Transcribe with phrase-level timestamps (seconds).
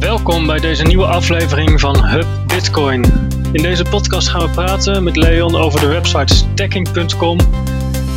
[0.00, 3.04] Welkom bij deze nieuwe aflevering van Hub Bitcoin.
[3.52, 7.38] In deze podcast gaan we praten met Leon over de website stacking.com.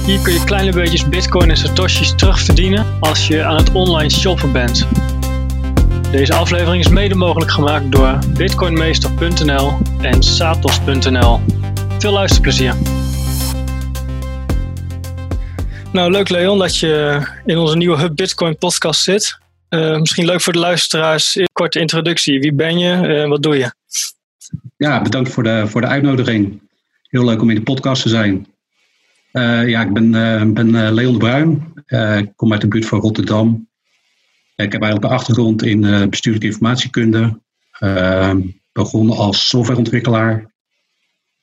[0.05, 4.51] Hier kun je kleine beetjes Bitcoin en Satoshis terugverdienen als je aan het online shoppen
[4.51, 4.87] bent.
[6.11, 11.39] Deze aflevering is mede mogelijk gemaakt door bitcoinmeester.nl en satos.nl.
[11.99, 12.75] Veel luisterplezier.
[15.91, 19.37] Nou, leuk Leon dat je in onze nieuwe Hub Bitcoin podcast zit.
[19.69, 22.39] Uh, misschien leuk voor de luisteraars, een korte introductie.
[22.39, 23.73] Wie ben je en uh, wat doe je?
[24.77, 26.61] Ja, bedankt voor de, voor de uitnodiging.
[27.03, 28.47] Heel leuk om in de podcast te zijn.
[29.31, 30.11] Ja, ik ben,
[30.53, 31.73] ben Leon de Bruin.
[32.19, 33.69] ik kom uit de buurt van Rotterdam.
[34.55, 37.39] ik heb eigenlijk een achtergrond in bestuurlijke informatiekunde.
[38.71, 40.51] begonnen als softwareontwikkelaar.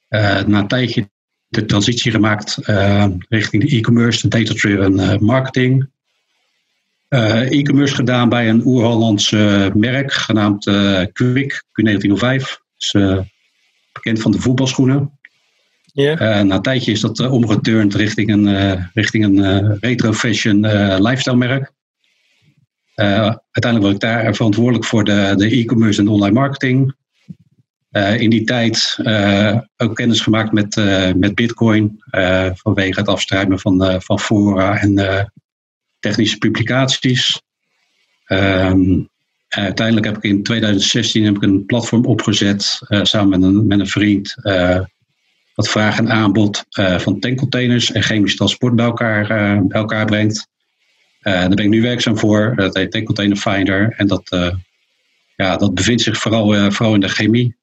[0.08, 1.10] na een tijdje
[1.48, 2.58] de transitie gemaakt
[3.28, 5.88] richting de e-commerce, de data-driven marketing.
[7.08, 12.42] Uh, e-commerce gedaan bij een oer-Hollands uh, merk genaamd uh, Quick, Q1905.
[12.76, 12.94] Dus,
[13.92, 15.18] bekend van de voetbalschoenen.
[15.92, 16.44] Yeah.
[16.44, 20.60] na een tijdje is dat omgeturnd richting een, richting een retro fashion
[21.02, 21.72] lifestyle merk.
[22.94, 26.94] uiteindelijk was ik daar verantwoordelijk voor de, de e-commerce en online marketing.
[28.18, 28.98] in die tijd
[29.76, 30.76] ook kennis gemaakt met,
[31.16, 32.02] met Bitcoin
[32.54, 34.94] vanwege het afstruimen van, van fora en
[36.00, 37.40] technische publicaties.
[38.26, 39.00] Ehm,
[39.48, 43.80] uiteindelijk heb ik in 2016 heb ik een platform opgezet uh, samen met een, met
[43.80, 44.36] een vriend.
[44.42, 44.80] Uh,
[45.54, 46.64] wat vraag en aanbod
[46.96, 49.26] van tankcontainers en chemisch transport bij elkaar,
[49.66, 50.48] bij elkaar brengt.
[51.20, 52.52] daar ben ik nu werkzaam voor.
[52.56, 53.94] Dat heet Tankcontainer Finder.
[53.96, 54.54] En dat,
[55.36, 57.56] ja, dat bevindt zich vooral, vooral in de chemie.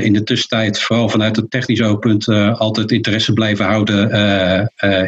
[0.00, 4.10] in de tussentijd, vooral vanuit het technisch oogpunt, altijd interesse blijven houden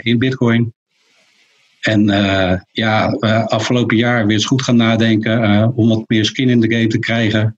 [0.03, 0.73] in Bitcoin.
[1.83, 3.07] En uh, ja,
[3.47, 6.87] afgelopen jaar weer eens goed gaan nadenken uh, om wat meer skin in de game
[6.87, 7.57] te krijgen.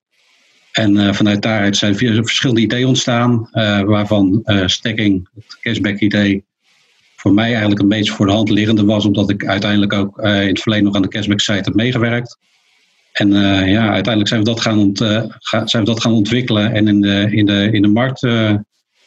[0.72, 3.48] En vanuit daaruit zijn verschillende ideeën ontstaan,
[3.86, 6.44] waarvan stacking, het cashback idee,
[7.16, 10.30] voor mij eigenlijk een beetje voor de hand liggende was, omdat ik uiteindelijk ook in
[10.30, 12.38] het verleden nog aan de cashback site heb meegewerkt.
[13.12, 13.32] En
[13.68, 17.28] ja, uiteindelijk zijn we dat gaan, ont, zijn we dat gaan ontwikkelen en in de,
[17.30, 18.20] in de, in de markt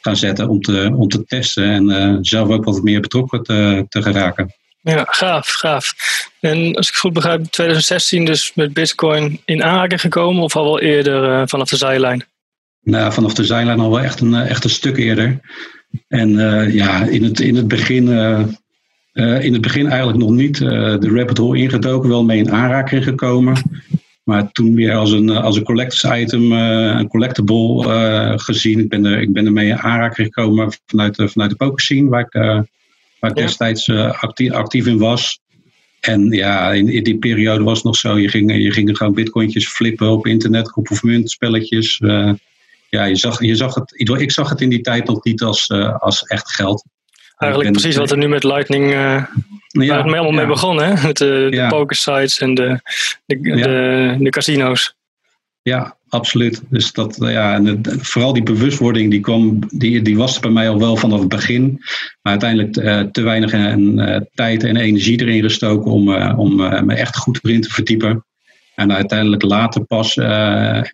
[0.02, 4.02] gaan zetten om te, om te testen en zelf ook wat meer betrokken te, te
[4.02, 4.54] geraken.
[4.88, 5.94] Ja, gaaf, gaaf.
[6.40, 10.80] En als ik goed begrijp, 2016 dus met Bitcoin in aanraking gekomen of al wel
[10.80, 12.24] eerder uh, vanaf de zijlijn?
[12.82, 15.40] Nou, vanaf de zijlijn al wel echt een, echt een stuk eerder.
[16.08, 18.08] En uh, ja, in het, in het begin.
[19.14, 23.56] In het begin eigenlijk nog niet de rabbit hole ingedoken, wel mee in aanraking gekomen.
[24.24, 28.80] Maar toen weer als een, als een collectors item, een collectible gezien.
[28.80, 32.66] Ik ben, er, ik ben ermee in aanraking gekomen vanuit, vanuit de poker waar ik
[33.20, 35.40] waar ik destijds uh, actief, actief, in was.
[36.00, 39.14] En ja, in, in, die periode was het nog zo, je ging, je ging gewoon
[39.14, 42.00] bitcointjes flippen op internet, kop of munt, spelletjes.
[42.00, 42.32] Uh,
[42.90, 45.70] ja, je zag, je zag het, ik zag het in die tijd nog niet als,
[45.70, 46.84] uh, als echt geld.
[47.38, 49.30] Eigenlijk precies wat er nu met Lightning, ja,
[49.72, 50.32] waar het allemaal ja.
[50.32, 51.08] mee begon, hè?
[51.08, 51.68] Met de, de ja.
[51.68, 52.80] pokersites en de,
[53.26, 54.96] de, de, de casino's.
[55.68, 56.62] Ja, absoluut.
[56.70, 60.70] Dus dat, ja, en vooral die bewustwording die kwam, die, die was er bij mij
[60.70, 61.78] al wel vanaf het begin.
[62.22, 66.56] Maar uiteindelijk uh, te weinig en, uh, tijd en energie erin gestoken om, uh, om
[66.56, 68.26] me echt goed erin te verdiepen.
[68.76, 70.18] En uiteindelijk later pas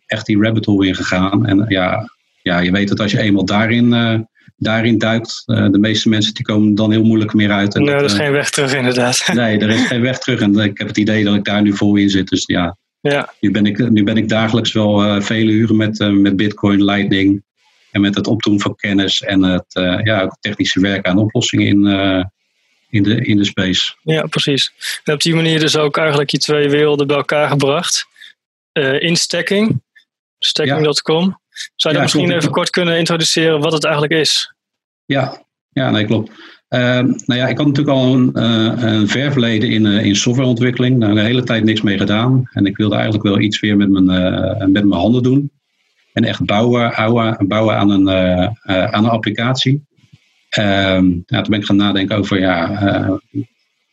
[0.06, 1.46] echt die rabbit hole ingegaan.
[1.46, 2.10] En ja,
[2.42, 6.76] ja, je weet dat als je eenmaal daarin, daarin duikt, de meeste mensen die komen
[6.76, 7.76] dan heel moeilijk meer uit.
[7.76, 9.30] En nee, er is geen weg terug inderdaad.
[9.34, 10.42] Nee, er is geen weg terug.
[10.42, 12.28] En ik heb het idee dat ik daar nu vol in zit.
[12.28, 12.78] Dus ja,
[13.12, 13.34] ja.
[13.40, 16.84] Nu, ben ik, nu ben ik dagelijks wel uh, vele uren met, uh, met Bitcoin,
[16.84, 17.44] Lightning
[17.92, 21.86] en met het opdoen van kennis en het uh, ja, technische werk aan oplossingen in,
[22.90, 23.94] in, de, in de space.
[24.02, 24.74] Ja, precies.
[25.04, 28.08] En op die manier dus ook eigenlijk je twee werelden bij elkaar gebracht.
[29.00, 29.82] in stacking,
[30.40, 31.40] stacking.com.
[31.76, 34.54] Zou je ja, misschien even kort kunnen introduceren wat het eigenlijk is?
[35.06, 36.32] Ja, ja nee, klopt.
[36.74, 36.80] Uh,
[37.26, 41.00] nou ja, ik had natuurlijk al een, uh, een ver verleden in, uh, in softwareontwikkeling.
[41.00, 42.50] Daar heb de hele tijd niks mee gedaan.
[42.52, 44.06] En ik wilde eigenlijk wel iets weer met mijn,
[44.72, 45.52] met mijn handen doen.
[46.14, 48.10] En echt bouwen, bouwen, bouwen aan, een,
[48.66, 49.86] aan een applicatie.
[50.50, 53.20] Ehm, nou, toen ben ik gaan nadenken over ja,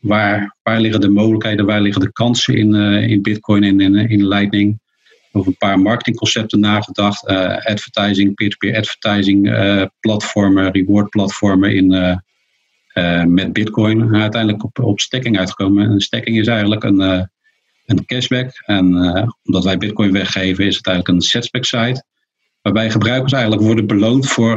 [0.00, 2.74] waar, waar liggen de mogelijkheden, waar liggen de kansen in,
[3.08, 4.80] in Bitcoin en in, in Lightning.
[5.32, 7.26] Over een paar marketingconcepten nagedacht.
[7.64, 9.50] advertising, peer-to-peer advertising
[10.00, 12.20] platformen, reward platformen in
[12.94, 15.90] uh, met Bitcoin uiteindelijk op, op stacking uitgekomen.
[15.90, 17.22] En stacking is eigenlijk een, uh,
[17.86, 18.50] een cashback.
[18.66, 18.86] En
[19.42, 22.04] omdat wij Bitcoin weggeven, is het eigenlijk een setback site.
[22.62, 24.56] Waarbij gebruikers eigenlijk worden beloond voor,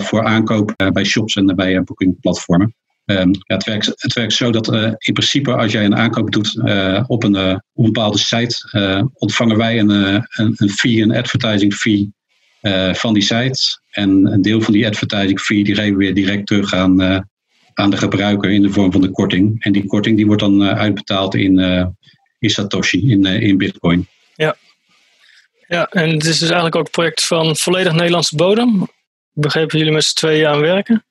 [0.00, 2.74] voor aankoop bij shops en bij boekingplatformen.
[3.04, 6.58] Ehm, ja, het, werkt, het werkt zo dat in principe als jij een aankoop doet
[7.06, 12.12] op, een, op een bepaalde site, ontvangen wij een, een, een fee, een advertising fee
[12.92, 13.78] van die site.
[13.90, 17.24] En een deel van die advertising fee die geven we weer direct terug aan,
[17.74, 19.62] aan de gebruiker in de vorm van de korting.
[19.64, 21.58] En die korting die wordt dan uitbetaald in,
[22.38, 24.06] in Satoshi, in, in Bitcoin.
[24.34, 24.56] Ja.
[25.68, 28.86] ja, en het is dus eigenlijk ook een project van volledig Nederlandse bodem.
[29.32, 31.04] Dat jullie met z'n tweeën aan werken.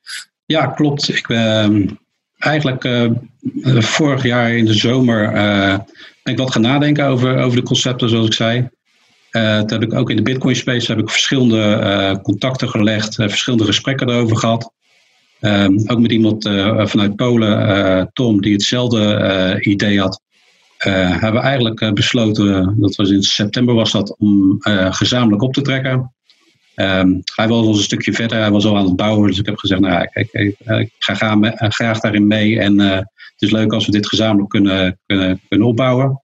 [0.46, 1.10] Ja, klopt.
[1.10, 1.88] Ik ben ehm,
[2.38, 3.12] eigenlijk uh,
[3.82, 5.78] vorig jaar in de zomer uh,
[6.24, 8.70] ben ik wat gaan nadenken over, over de concepten, zoals ik zei.
[9.32, 13.66] Uh, toen heb ik ook in de Bitcoin space heb ik verschillende contacten gelegd, verschillende
[13.66, 14.72] gesprekken erover gehad.
[15.46, 16.44] Um, ook met iemand
[16.90, 20.22] vanuit Polen, Tom, die hetzelfde idee had.
[20.78, 24.58] hebben we eigenlijk besloten, dat was in september was dat, om
[24.92, 26.14] gezamenlijk op te trekken.
[26.76, 29.28] Um, hij was al een stukje verder, hij was al aan het bouwen.
[29.28, 32.60] Dus ik heb gezegd, nou, kijk, ik, ik ga eh, graag daarin mee.
[32.60, 36.22] En uh, het is leuk als we dit gezamenlijk kunnen, kunnen, kunnen opbouwen.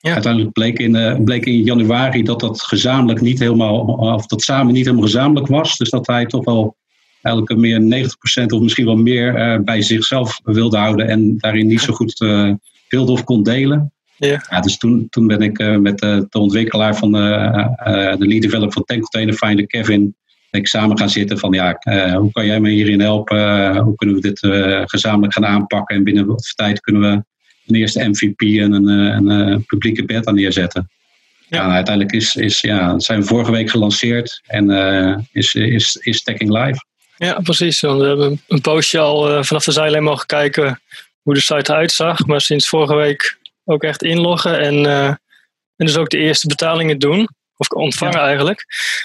[0.00, 0.12] Ja.
[0.12, 4.84] Uiteindelijk bleek in, bleek in januari dat dat gezamenlijk niet helemaal, of dat samen niet
[4.84, 5.76] helemaal gezamenlijk was.
[5.76, 6.76] Dus dat hij toch wel
[7.26, 8.06] eigenlijk meer
[8.42, 11.08] 90% of misschien wel meer bij zichzelf wilde houden.
[11.08, 12.18] En daarin niet zo goed
[12.88, 13.92] wilde of kon delen.
[14.16, 14.44] Ja.
[14.50, 18.26] ja dus toen, toen ben ik uh, met uh, de ontwikkelaar van de, uh, de
[18.26, 20.14] lead developer van Tankcontainer Finder, Kevin,
[20.50, 21.78] ben ik samen gaan zitten van ja,
[22.18, 23.76] hoe kan jij me hierin helpen?
[23.76, 24.38] hoe kunnen we dit
[24.90, 25.96] gezamenlijk gaan aanpakken?
[25.96, 27.24] En binnen wat tijd kunnen we
[27.66, 28.88] een eerste MVP en een,
[29.28, 30.90] een publieke beta neerzetten.
[31.48, 31.66] Ja.
[31.66, 34.70] ja uiteindelijk is, is, ja, zijn we vorige week gelanceerd en
[35.32, 36.84] is, is, is Stacking live.
[37.16, 37.80] Ja, precies.
[37.80, 40.80] we hebben een postje al vanaf de zijlijn mogen kijken
[41.22, 42.26] hoe de site eruit zag.
[42.26, 45.18] Maar sinds vorige week ook echt inloggen en, uh, en
[45.76, 47.28] dus ook de eerste betalingen doen.
[47.56, 48.64] Of ontvangen eigenlijk.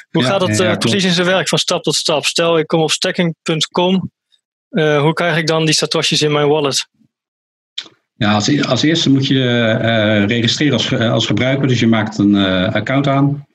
[0.09, 2.25] Hoe gaat het uh, precies in zijn werk van stap tot stap?
[2.25, 4.11] Stel, ik kom op stacking.com.
[4.69, 6.87] Uh, eh, hoe krijg ik dan die satoshis in mijn wallet?
[8.13, 11.67] Ja, als, als eerste moet je registreren als, als gebruiker.
[11.67, 12.35] Dus je maakt een
[12.73, 13.47] account aan.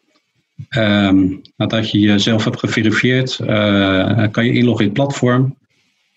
[0.77, 3.37] Um, nadat je jezelf hebt geverifieerd,
[4.31, 5.57] kan je inloggen in het platform.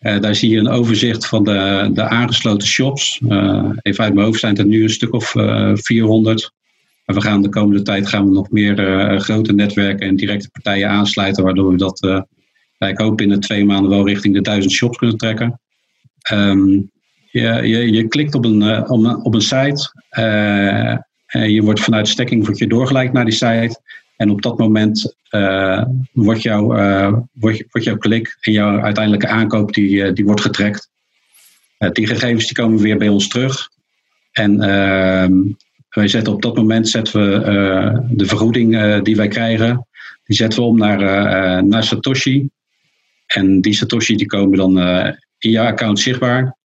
[0.02, 3.22] Uh, daar zie je een overzicht van de, de aangesloten shops.
[3.28, 6.52] Uh, even uit mijn hoofd zijn het nu een stuk of uh, eh, 400.
[7.06, 8.76] Maar we gaan de komende tijd gaan we nog meer
[9.22, 12.26] grote netwerken en directe partijen aansluiten, waardoor we dat,
[12.78, 15.60] ik hoop, binnen twee maanden wel richting de duizend shops kunnen trekken.
[16.32, 16.92] Um,
[17.32, 18.90] je, je, je klikt op een,
[19.24, 19.94] op een, site.
[21.30, 23.82] je wordt vanuit stekking wordt je doorgeleid naar die site.
[24.20, 29.28] En op dat moment uh, wordt, jouw, uh, wordt, wordt jouw klik en jouw uiteindelijke
[29.28, 30.90] aankoop die, uh, die wordt getrekt.
[31.92, 33.70] die gegevens die komen weer bij ons terug.
[34.32, 35.34] En ehm,
[35.90, 39.88] wij zetten op dat moment zetten we de vergoeding die wij krijgen,
[40.26, 41.00] die zetten we om naar,
[41.64, 42.50] naar Satoshi.
[43.26, 44.78] En die Satoshi die komen dan
[45.38, 46.58] in jouw account zichtbaar.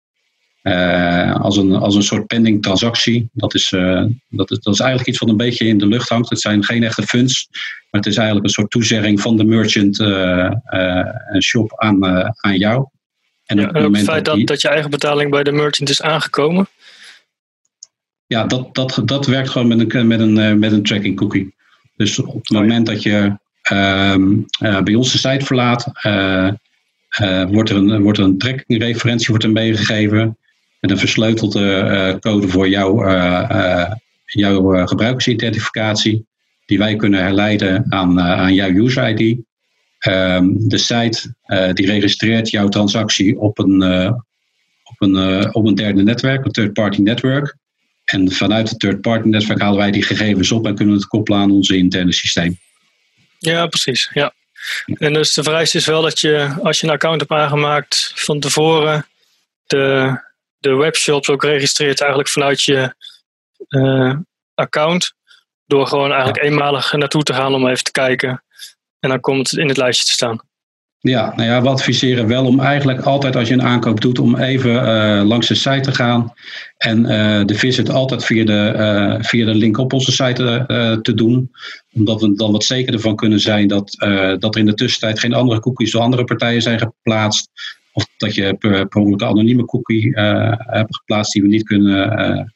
[0.65, 3.29] Uh, als, een, als een soort pending transactie.
[3.33, 6.09] Dat is, uh, dat, is, dat is eigenlijk iets wat een beetje in de lucht
[6.09, 6.31] hangt.
[6.31, 7.49] Het zijn geen echte funds,
[7.91, 10.51] maar het is eigenlijk een soort toezegging van de merchant uh,
[11.39, 12.05] shop aan,
[12.41, 12.87] aan jou.
[13.45, 16.67] En op het, feit dat, dat je eigen betaling bij de merchant is aangekomen?
[18.27, 21.55] Ja, dat, dat, dat werkt gewoon met een, met een, met een tracking cookie.
[21.97, 24.33] Dus op het moment dat je ehm,
[24.85, 25.85] bij ons de site verlaat,
[27.51, 30.39] wordt, er een, wordt er een tracking referentie wordt er meegegeven
[30.85, 33.91] met een versleutelde uh, code voor jou, uh,
[34.25, 36.27] jouw gebruikersidentificatie,
[36.67, 39.39] die wij kunnen herleiden aan, aan jouw user ID.
[39.99, 41.35] Ehm, de site
[41.73, 43.83] die registreert jouw transactie op een,
[44.83, 47.57] op een, op een derde netwerk, een third-party network.
[48.05, 51.51] En vanuit het third-party netwerk halen wij die gegevens op en kunnen het koppelen aan
[51.51, 52.59] onze interne systeem.
[53.39, 54.11] Ja, precies.
[54.13, 54.33] Ja.
[54.87, 58.41] En dus de vereiste is wel dat je, als je een account hebt aangemaakt, van
[58.41, 59.07] tevoren
[59.67, 60.19] de
[60.65, 62.95] de webshops ook registreert eigenlijk vanuit je
[63.69, 64.17] uh,
[64.55, 65.15] account.
[65.67, 68.45] Door gewoon eigenlijk eenmalig naartoe te gaan om even te kijken.
[69.01, 70.41] En dan komt het in het lijstje te staan.
[70.99, 74.37] Ja, nou ja, we adviseren wel om eigenlijk altijd als je een aankoop doet, om
[74.37, 76.33] even uh, langs de site te gaan.
[76.77, 80.65] En uh, de visit altijd via de, uh, via de link op onze site
[81.03, 81.51] te doen.
[81.93, 83.97] Omdat we dan wat zekerder van kunnen zijn dat,
[84.39, 87.51] dat er in de tussentijd geen andere cookies door andere partijen zijn geplaatst.
[87.95, 91.63] Of dat je per, per ongeluk een anonieme cookie uh, hebt geplaatst die we niet
[91.63, 92.53] kunnen,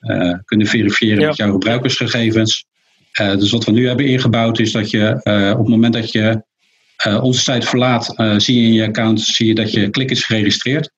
[0.00, 2.64] uh, kunnen verifiëren met jouw gebruikersgegevens.
[3.12, 5.10] dus wat we nu hebben ingebouwd is dat je
[5.52, 6.42] op het moment dat je
[7.20, 10.90] onze site verlaat, zie je in je account zie je dat je klik is geregistreerd.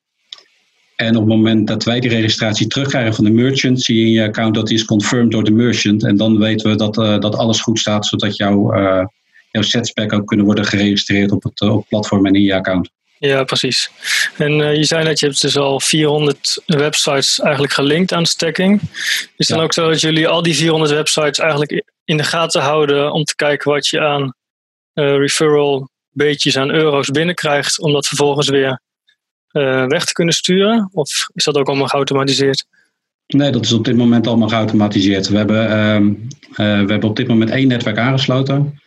[0.96, 4.12] En op het moment dat wij die registratie terugkrijgen van de merchant, zie je in
[4.12, 6.04] je account dat die is confirmed door de merchant.
[6.04, 8.75] En dan weten we dat, dat alles goed staat, zodat jouw,
[9.50, 12.94] jouw setsback ook kunnen worden geregistreerd op het, op het platform en in je account.
[13.18, 13.90] Ja, precies.
[14.37, 18.80] En je zei net, je hebt dus al 400 websites eigenlijk gelinkt aan stacking.
[19.37, 23.12] Is dan ook zo dat jullie al die 400 websites eigenlijk in de gaten houden
[23.12, 24.35] om te kijken wat je aan
[24.94, 28.80] referral beetjes aan euro's binnenkrijgt, om dat vervolgens weer
[29.88, 30.90] weg te kunnen sturen?
[30.92, 32.66] Of is dat ook allemaal geautomatiseerd?
[33.26, 35.28] Nee, dat is op dit moment allemaal geautomatiseerd.
[35.28, 38.80] We hebben, uh, we hebben op dit moment één netwerk aangesloten.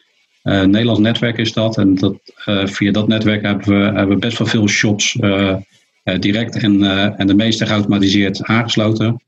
[0.43, 1.77] Uh, Nederlands netwerk is dat.
[1.77, 2.15] En dat,
[2.45, 5.17] uh, via dat netwerk hebben we, hebben we best wel veel shops
[6.19, 6.83] direct en,
[7.17, 9.21] en de meeste geautomatiseerd aangesloten.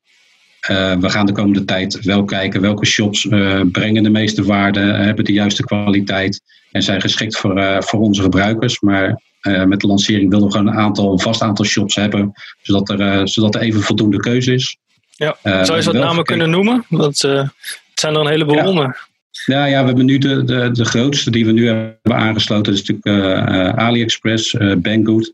[1.00, 3.28] we gaan de komende tijd wel kijken welke shops
[3.72, 6.42] brengen de meeste waarde, hebben de juiste kwaliteit
[6.72, 8.80] en zijn geschikt voor, voor onze gebruikers.
[8.80, 9.22] Maar
[9.66, 13.28] met de lancering willen we gewoon een, aantal, een vast aantal shops hebben, zodat er,
[13.28, 14.78] zodat er even voldoende keuze is.
[15.12, 16.86] Ja, zou je wat namen kunnen noemen?
[16.90, 17.52] Want het
[17.94, 18.96] zijn er een heleboel ja.
[19.46, 22.74] Ja, ja, we hebben nu de, de, de grootste die we nu hebben aangesloten.
[22.74, 25.34] Dat is natuurlijk uh, AliExpress, Banggood,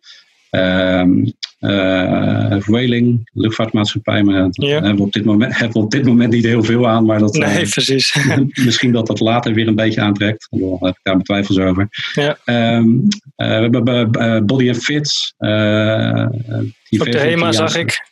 [0.50, 1.26] ehm,
[2.66, 4.24] Whaling, luchtvaartmaatschappij.
[4.24, 4.70] Maar ja.
[4.74, 7.06] hebben, we op dit moment, hebben we op dit moment niet heel veel aan.
[7.06, 8.16] Maar dat, nee, precies.
[8.66, 10.48] misschien dat dat later weer een beetje aantrekt.
[10.50, 11.88] Daar heb ik daar mijn twijfels over.
[12.14, 12.38] Ja.
[12.78, 14.12] Um, we hebben
[14.46, 15.34] Body and Fit.
[16.98, 18.06] Ook de HEMA zag ik.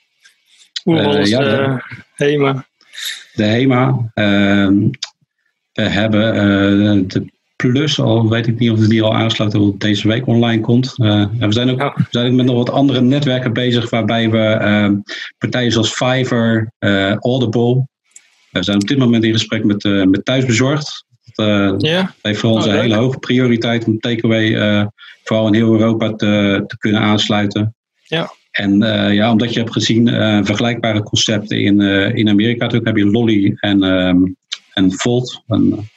[0.85, 1.83] Oerholz, ja, de,
[2.15, 2.65] HEMA.
[3.33, 4.11] De HEMA.
[5.75, 9.75] Uh, we hebben uh, de Plus, al weet ik niet of die al aansluit of
[9.77, 10.93] deze week online komt.
[10.97, 11.93] Uh, we, zijn ook, ja.
[11.95, 14.95] we zijn ook met nog wat andere netwerken bezig waarbij we ehm,
[15.37, 16.71] partijen zoals Fiverr,
[17.19, 17.87] Audible.
[18.51, 21.05] We zijn op dit moment in gesprek met, met Thuisbezorgd.
[21.33, 22.13] Dat ja.
[22.21, 24.87] heeft voor ons Oh, een hele hoge prioriteit om takeaway
[25.23, 27.75] vooral in heel Europa te, te kunnen aansluiten.
[28.03, 28.31] Ja.
[28.51, 32.63] En uh, ja, omdat je hebt gezien uh, vergelijkbare concepten in, uh, in Amerika.
[32.63, 34.35] Natuurlijk heb je Lolly en, um,
[34.75, 35.43] en Volt.
[35.47, 35.89] En,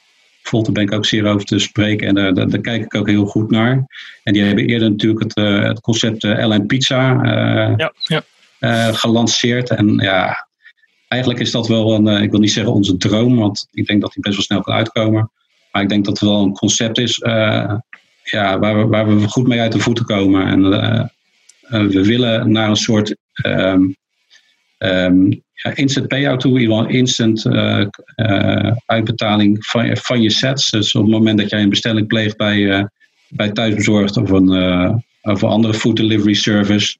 [0.43, 2.07] Volt, daar ben ik ook zeer over te spreken.
[2.07, 3.87] En daar, daar, daar, kijk ik ook heel goed naar.
[4.23, 7.21] En die hebben eerder natuurlijk het, het concept LN Pizza
[7.77, 7.93] ja,
[8.59, 8.93] ja.
[8.93, 9.71] gelanceerd.
[9.71, 10.49] En ja,
[11.09, 13.37] eigenlijk is dat wel een, ik wil niet zeggen onze droom.
[13.37, 15.31] Want ik denk dat die best wel snel kan uitkomen.
[15.73, 17.21] Maar ik denk dat het wel een concept is
[18.31, 20.47] ja, waar, we, waar we goed mee uit de voeten komen.
[20.47, 23.17] En uh, we willen naar een soort
[23.47, 23.97] um,
[24.79, 27.85] um, ja, instant payout toe, geval instant uh,
[28.17, 30.71] uh, uitbetaling van, van je sets.
[30.71, 32.89] Dus op het moment dat jij een bestelling pleegt bij,
[33.29, 34.51] bij thuisbezorgd of een,
[35.23, 36.97] of een andere food delivery service,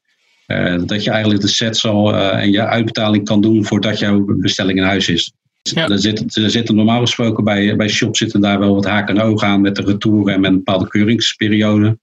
[0.87, 4.85] dat je eigenlijk de sets al en je uitbetaling kan doen voordat jouw bestelling in
[4.85, 5.33] huis is.
[5.63, 5.89] Ja.
[5.89, 9.23] Er, zitten, er zitten normaal gesproken bij, bij shops zitten daar wel wat haken en
[9.23, 11.99] ogen aan met de retouren en met een bepaalde keuringsperiode.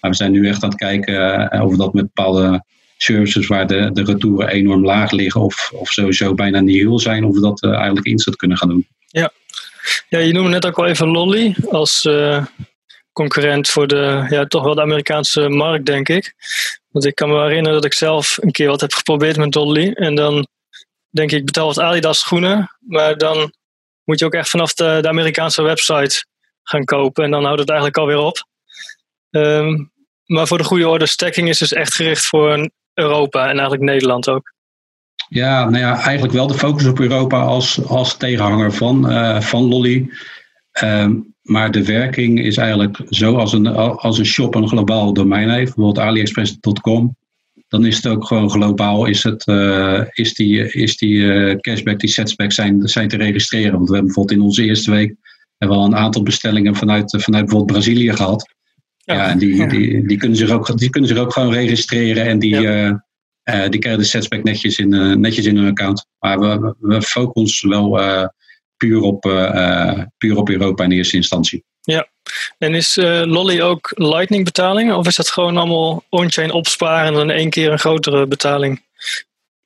[0.00, 2.64] Maar we zijn nu echt aan het kijken of dat met bepaalde
[3.02, 7.24] services waar de, de retouren enorm laag liggen of, of sowieso bijna niet heel zijn,
[7.24, 8.86] of we dat uh, eigenlijk instant kunnen gaan doen.
[9.06, 9.30] Ja.
[10.08, 12.44] ja, je noemde net ook al even Lolly als uh,
[13.12, 16.34] concurrent voor de, ja, toch wel de Amerikaanse markt, denk ik.
[16.90, 19.92] Want ik kan me herinneren dat ik zelf een keer wat heb geprobeerd met Lolly.
[19.92, 20.46] En dan
[21.10, 23.52] denk ik, betaal wat Adidas schoenen, maar dan
[24.04, 26.24] moet je ook echt vanaf de, Amerikaanse website
[26.62, 27.24] gaan kopen.
[27.24, 28.46] En dan houdt het eigenlijk alweer op.
[29.30, 29.90] Um,
[30.26, 34.28] maar voor de goede orde, stacking is dus echt gericht voor Europa en eigenlijk Nederland
[34.28, 34.54] ook.
[35.28, 39.64] Ja, nou ja, eigenlijk wel de focus op Europa als, als tegenhanger van, uh, van
[39.64, 40.10] Lolly.
[40.82, 45.50] Um, maar de werking is eigenlijk zo als een, als een shop een globaal domein
[45.50, 47.16] heeft, bijvoorbeeld aliexpress.com.
[47.68, 52.00] Dan is het ook gewoon globaal, is, het, uh, is die, is die uh, cashback,
[52.00, 53.72] die setsback zijn, zijn te registreren.
[53.72, 55.14] Want we hebben bijvoorbeeld in onze eerste week
[55.58, 58.54] al een aantal bestellingen vanuit, vanuit bijvoorbeeld Brazilië gehad.
[59.04, 59.68] Ja, ja, en die.
[59.68, 62.86] Die, die, kunnen zich ook, die kunnen zich ook gewoon registreren en die, ja.
[62.86, 62.94] uh,
[63.54, 66.06] uh, die krijgen de setsback netjes in, uh, netjes in hun account.
[66.18, 67.90] Maar we, we focussen wel
[68.76, 69.20] puur, op,
[70.18, 71.64] puur op Europa in eerste instantie.
[71.80, 72.08] Ja,
[72.58, 77.30] en is Lolly ook Lightning betaling of is dat gewoon allemaal on-chain opsparen en dan
[77.30, 78.82] één keer een grotere betaling?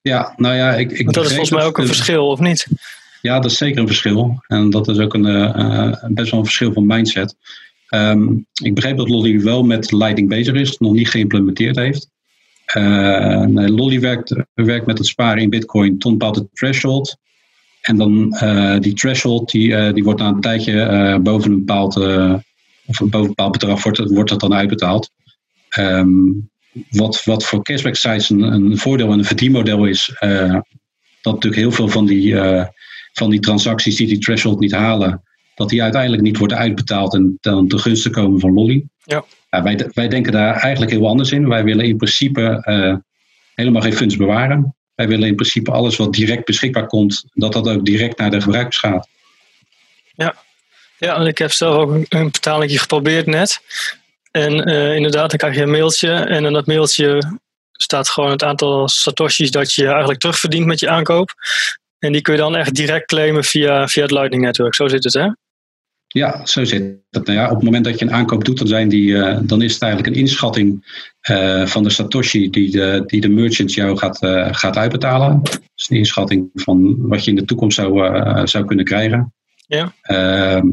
[0.00, 0.90] Ja, nou ja, ik.
[0.90, 2.66] ik Want dat is volgens mij ook een verschil, of niet?
[3.22, 4.42] Ja, dat is zeker een verschil.
[4.46, 5.24] En dat is ook een,
[6.08, 7.36] best wel een verschil van mindset.
[7.90, 12.10] Um, ik begreep dat Lolly wel met Lightning bezig is, nog niet geïmplementeerd heeft.
[12.74, 17.16] Nee, Lolly werkt, werkt met het sparen in Bitcoin tot een bepaalde threshold.
[17.80, 21.96] En dan uh, die threshold die, uh, die wordt na een tijdje boven een bepaald,
[22.86, 25.10] of boven bepaald bedrag wordt, wordt dat dan uitbetaald.
[25.78, 26.50] Um,
[26.90, 30.16] wat, wat voor cashback sites een, een voordeel en een verdienmodel is,
[31.20, 32.36] dat natuurlijk heel veel van die,
[33.12, 35.22] van die transacties die die threshold niet halen,
[35.56, 38.84] dat die uiteindelijk niet worden uitbetaald en dan te gunsten komen van Lolly.
[39.04, 39.24] Ja.
[39.50, 41.48] Ja, wij, wij denken daar eigenlijk heel anders in.
[41.48, 42.94] Wij willen in principe uh,
[43.54, 44.76] helemaal geen funds bewaren.
[44.94, 48.40] Wij willen in principe alles wat direct beschikbaar komt, dat dat ook direct naar de
[48.40, 49.08] gebruikers gaat.
[50.14, 50.34] Ja,
[50.98, 53.60] ja en ik heb zelf ook een, een betaling geprobeerd net.
[54.30, 54.52] En
[54.94, 56.10] inderdaad, dan krijg je een mailtje.
[56.10, 57.38] En in dat mailtje
[57.72, 61.34] staat gewoon het aantal satoshis dat je eigenlijk terugverdient met je aankoop.
[61.98, 64.74] En die kun je dan echt direct claimen via, via het Lightning Network.
[64.74, 65.28] Zo zit het, hè?
[66.16, 67.26] Ja, zo zit het.
[67.26, 69.62] Nou ja, op het moment dat je een aankoop doet, dan, zijn die, uh, dan
[69.62, 70.98] is het eigenlijk een inschatting
[71.30, 75.42] uh, van de Satoshi die de, die de merchant jou gaat, uh, gaat uitbetalen.
[75.42, 79.32] Dus een inschatting van wat je in de toekomst zou, zou kunnen krijgen.
[79.66, 79.84] Ja.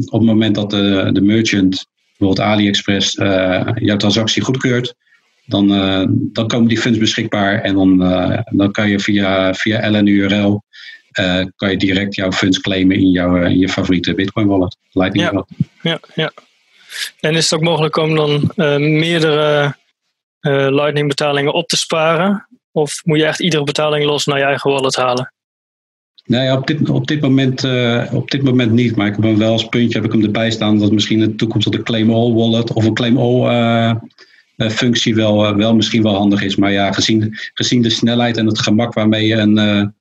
[0.06, 1.86] op het moment dat de, de merchant,
[2.18, 3.14] bijvoorbeeld AliExpress,
[3.76, 4.96] jouw transactie goedkeurt,
[5.46, 5.68] dan,
[6.34, 7.98] dan komen die funds beschikbaar en dan,
[8.50, 10.64] dan kan je via, via LNURL
[11.20, 14.78] uh, kan je direct jouw funds claimen in, jouw, eh, in je favoriete Bitcoin wallet.
[14.92, 15.46] Lightning ja.
[15.82, 16.32] ja, ja.
[17.20, 19.76] En is het ook mogelijk om dan uh, meerdere
[20.70, 22.48] Lightning betalingen op te sparen?
[22.72, 25.34] Of moet je echt iedere betaling los naar je eigen wallet halen?
[26.26, 27.64] Nee, op dit, op dit, moment,
[28.12, 28.96] op dit moment niet.
[28.96, 31.30] Maar ik heb hem wel als puntje heb ik hem erbij staan dat misschien in
[31.30, 34.00] de toekomst tot een Claim All wallet of een Claim All
[34.58, 36.56] functie wel, wel misschien wel handig is.
[36.56, 39.94] Maar ja, gezien, gezien de snelheid en het gemak waarmee je een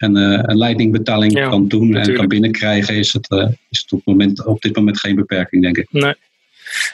[0.00, 4.00] en uh, een leidingbetaling kan doen en kan binnenkrijgen, is het, uh, is het op,
[4.04, 5.86] moment, op dit moment geen beperking, denk ik.
[5.90, 6.14] Nee.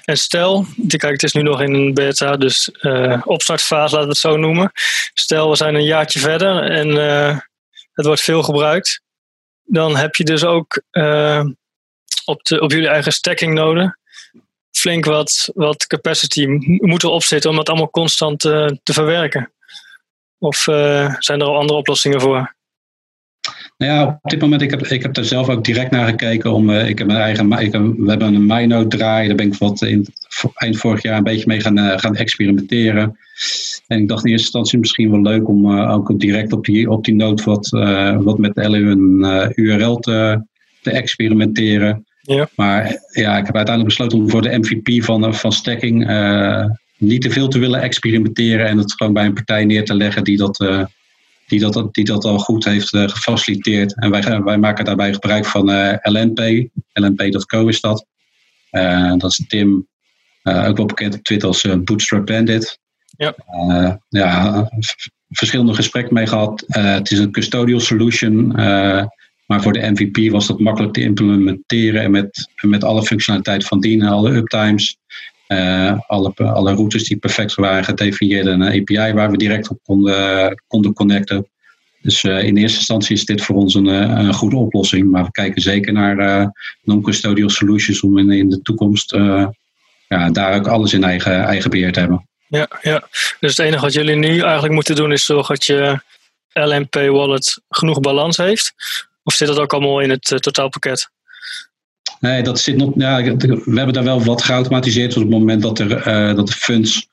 [0.04, 4.08] En stel, kijk, het is nu nog in een beta, dus uh, opstartfase laten we
[4.08, 4.70] het zo noemen.
[5.14, 6.88] Stel, we zijn een jaartje verder en
[7.92, 9.00] het wordt veel gebruikt.
[9.64, 10.82] Dan heb je dus ook
[12.24, 13.98] op, de, op jullie eigen stacking noden
[14.70, 16.46] flink wat, wat capacity
[16.80, 19.52] moet erop zitten om het allemaal constant te verwerken.
[20.38, 20.56] Of
[21.18, 22.55] zijn er al andere oplossingen voor?
[23.76, 26.52] Nou ja, op dit moment, ik heb, ik heb daar zelf ook direct naar gekeken.
[26.52, 29.46] Om, uh, ik heb mijn eigen, ik heb, we hebben een MyNote draai, daar ben
[29.46, 30.06] ik wat in,
[30.54, 33.18] eind vorig jaar een beetje mee gaan, uh, gaan experimenteren.
[33.86, 36.90] En ik dacht in eerste instantie misschien wel leuk om uh, ook direct op die,
[36.90, 37.68] op die note wat,
[38.22, 40.42] wat met LU een URL te,
[40.82, 42.06] te experimenteren.
[42.20, 42.48] Ja.
[42.54, 46.06] Maar ja, ik heb uiteindelijk besloten om voor de MVP van, van stacking
[46.98, 50.24] niet te veel te willen experimenteren en het gewoon bij een partij neer te leggen
[50.24, 50.88] die dat
[51.46, 53.98] die dat, die dat al goed heeft uh, gefaciliteerd.
[54.00, 56.68] En wij, wij maken daarbij gebruik van uh, LNP.
[56.92, 58.06] LNP.co is dat.
[58.70, 59.86] Uh, dat is Tim,
[60.42, 62.78] ook wel bekend op Twitter als Bootstrap Bandit.
[63.16, 63.34] Ja.
[64.08, 64.70] ja,
[65.28, 66.64] verschillende gesprekken mee gehad.
[66.66, 68.46] het is een custodial solution.
[69.46, 72.02] maar voor de MVP was dat makkelijk te implementeren.
[72.02, 74.98] En met, met alle functionaliteit van dienen, alle uptimes.
[75.48, 79.78] Uh, alle, alle routes die perfect waren gedefinieerd en een API waar we direct op
[79.82, 81.48] konden, konden connecten.
[82.02, 85.10] Dus in eerste instantie is dit voor ons een, eh, goede oplossing.
[85.10, 89.10] Maar we kijken zeker naar non-custodial solutions om in, in de toekomst
[90.08, 92.28] ja, daar ook alles in eigen, eigen beheer te hebben.
[92.48, 93.08] Ja, ja,
[93.40, 96.00] dus het enige wat jullie nu eigenlijk moeten doen is zorgen dat je
[96.52, 98.74] LMP wallet genoeg balans heeft.
[99.22, 101.10] Of zit dat ook allemaal in het totaalpakket?
[102.20, 102.92] Nee, dat zit nog.
[102.94, 106.52] Ja, we hebben daar wel wat geautomatiseerd op het moment dat, er, uh, dat de
[106.52, 107.08] funds,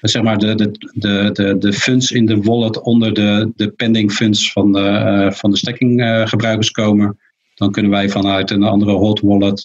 [0.00, 4.52] zeg maar, de, de, de, de, funds in de wallet onder de, de pending funds
[4.52, 7.18] van de, uh, van de stacking uh, gebruikers komen.
[7.54, 9.62] Dan kunnen wij vanuit een andere hot wallet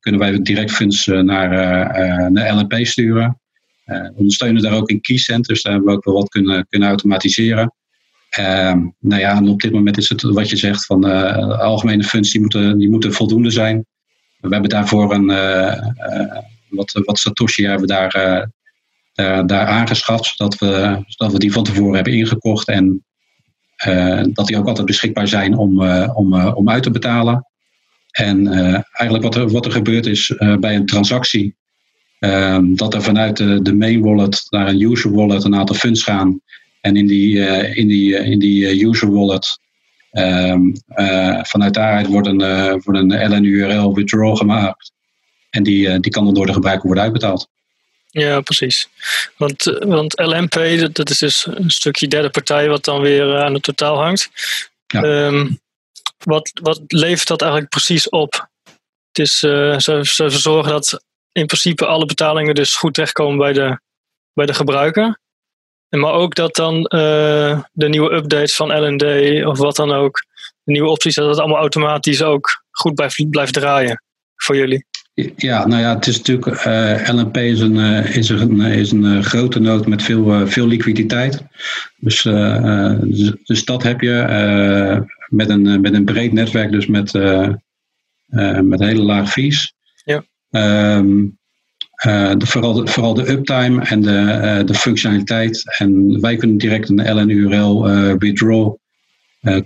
[0.00, 1.50] kunnen wij direct funds naar,
[2.32, 3.40] naar LNP sturen.
[4.14, 7.72] ondersteunen daar ook in KeyCent, dus daar hebben we ook wel wat kunnen, kunnen automatiseren.
[8.38, 12.04] Uh, nou ja, en op dit moment is het wat je zegt van uh, algemene
[12.04, 13.86] funds die moeten, die moeten voldoende zijn.
[14.40, 15.74] We hebben daarvoor een uh,
[16.68, 18.10] wat, wat Satoshi hebben daar,
[19.12, 23.04] daar, daar aangeschaft, zodat we, zodat we die van tevoren hebben ingekocht en
[24.32, 27.46] dat die ook altijd beschikbaar zijn om, om, om uit te betalen.
[28.10, 28.46] En
[28.92, 31.56] eigenlijk wat er, wat er gebeurt is bij een transactie,
[32.18, 36.02] ehm, dat er vanuit de, de main wallet naar een user wallet een aantal funds
[36.02, 36.40] gaan
[36.86, 39.58] en in die, uh, in die, uh, in die uh, user wallet,
[40.12, 40.72] um,
[41.42, 42.40] vanuit daaruit wordt een,
[42.84, 44.92] wordt een LNURL withdrawal gemaakt.
[45.50, 47.48] En die, die kan dan door de gebruiker worden uitbetaald.
[48.10, 48.88] Ja, precies.
[49.36, 53.54] Want, want LMP, dat, dat is dus een stukje derde partij wat dan weer aan
[53.54, 54.30] het totaal hangt.
[54.86, 55.02] Ja.
[55.02, 55.60] Um,
[56.18, 58.48] wat, wat levert dat eigenlijk precies op?
[59.12, 63.52] Het is, uh, ze, ze zorgen dat in principe alle betalingen dus goed terechtkomen bij
[63.52, 63.80] de,
[64.32, 65.18] bij de gebruiker.
[65.88, 69.02] Maar ook dat dan uh, de nieuwe updates van LND
[69.46, 70.24] of wat dan ook,
[70.62, 74.02] de nieuwe opties, dat het allemaal automatisch ook goed blijft, blijft draaien
[74.36, 74.86] voor jullie.
[75.36, 78.92] Ja, nou ja, het is natuurlijk, uh, eh, LNP is een, uh, is een, is
[78.92, 81.42] een grote nood met veel, veel liquiditeit.
[81.96, 87.12] Dus, dus, dus, dat heb je met, een, met een breed netwerk, dus met,
[88.62, 89.74] met hele laag fees.
[90.04, 90.24] Ja.
[90.96, 91.38] Um,
[92.04, 95.76] uh, de, vooral, de, vooral de uptime en de, uh, de functionaliteit.
[95.78, 98.74] En wij kunnen direct een LNURL uh, eh, withdraw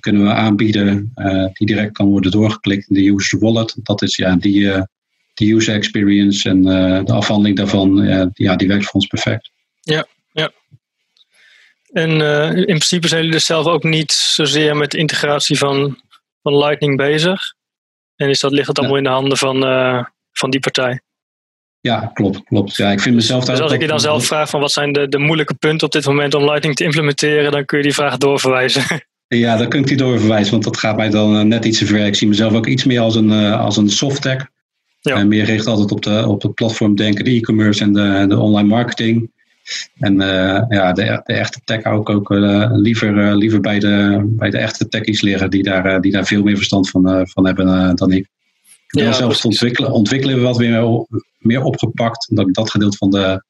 [0.01, 1.13] kunnen we aanbieden,
[1.53, 3.77] die direct kan worden doorgeklikt in de user wallet.
[3.83, 4.63] Dat is ja, die,
[5.35, 6.63] de user experience en
[7.05, 7.97] de afhandeling daarvan,
[8.35, 9.51] ja, die werkt voor ons perfect.
[9.81, 10.51] Ja, ja.
[11.93, 12.11] En
[12.57, 16.01] in principe zijn jullie dus zelf ook niet zozeer met de integratie van,
[16.43, 17.55] van Lightning bezig.
[18.17, 19.61] En is dat, ligt het allemaal in de handen van,
[20.33, 21.01] van die partij?
[21.81, 22.43] Ja, klopt.
[22.45, 22.77] klopt.
[22.77, 25.09] Ja, ik vind mezelf dus als ik je dan zelf vraag van wat zijn de,
[25.09, 28.17] de moeilijke punten op dit moment om Lightning te implementeren, dan kun je die vraag
[28.17, 28.83] doorverwijzen.
[29.37, 31.87] Ja, dan kun ik die doorverwijzen, want dat gaat mij dan eh, net iets te
[31.87, 32.07] ver.
[32.07, 34.47] Ik zie mezelf ook iets meer als een, uh, als een soft-tech.
[35.01, 35.17] Ja.
[35.17, 38.39] En meer gericht altijd op, de, op het platform denken, de e-commerce en de, de
[38.39, 39.31] online marketing.
[39.99, 42.29] En uh, ja, de, de, echte tech ook, ook
[42.73, 46.57] liever, liever bij, de, bij de echte techies liggen, die daar, die daar veel meer
[46.57, 48.29] verstand van, van hebben dan ik.
[48.91, 51.07] Ja, zelf ontwikkelen, ontwikkelen we wat weer
[51.39, 52.37] meer opgepakt.
[52.37, 53.43] Dat ik dat gedeelte van de,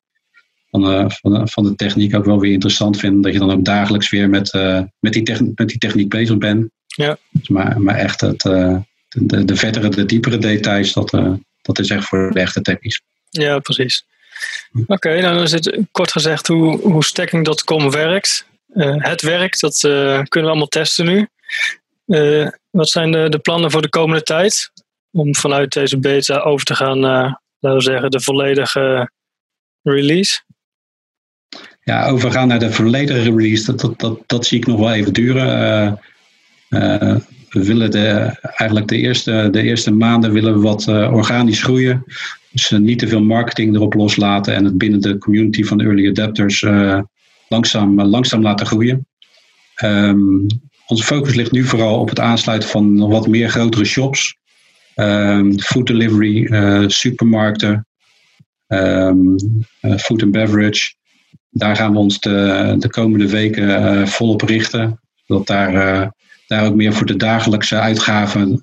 [0.70, 3.22] van, de, van, de, van de techniek ook wel weer interessant vind.
[3.22, 6.38] Dat je dan ook dagelijks weer met, uh, met, die, techniek, met die techniek bezig
[6.38, 6.70] bent.
[6.86, 7.18] Ja.
[7.30, 8.76] Dus maar, maar echt het, uh,
[9.08, 13.02] de, de vettere, de diepere details, dat, uh, dat is echt voor de echte techies.
[13.30, 14.04] Ja, precies.
[14.72, 18.46] Oké, okay, nou dan is het kort gezegd hoe, hoe stacking.com werkt.
[18.98, 21.28] het werkt, dat kunnen we allemaal testen nu.
[22.70, 24.70] wat zijn de, de plannen voor de komende tijd?
[25.12, 29.10] Om vanuit deze beta over te gaan naar laten we zeggen, de volledige
[29.82, 30.42] release?
[31.82, 35.12] Ja, overgaan naar de volledige release, dat, dat, dat, dat zie ik nog wel even
[35.12, 35.98] duren.
[36.68, 37.16] Uh,
[37.48, 42.04] we willen de, eigenlijk de eerste, de eerste maanden willen we wat uh, organisch groeien.
[42.50, 46.08] Dus niet te veel marketing erop loslaten en het binnen de community van de early
[46.08, 46.64] adapters
[47.48, 49.06] langzaam, langzaam laten groeien.
[49.84, 50.46] Um,
[50.86, 54.38] onze focus ligt nu vooral op het aansluiten van wat meer grotere shops.
[54.96, 57.86] Um, food delivery, uh, supermarkten,
[58.66, 59.36] um,
[59.82, 60.94] uh, food and beverage.
[61.50, 65.00] Daar gaan we ons de, de komende weken uh, volop richten.
[65.24, 66.12] Zodat daar,
[66.46, 68.62] daar ook meer voor de dagelijkse uitgaven,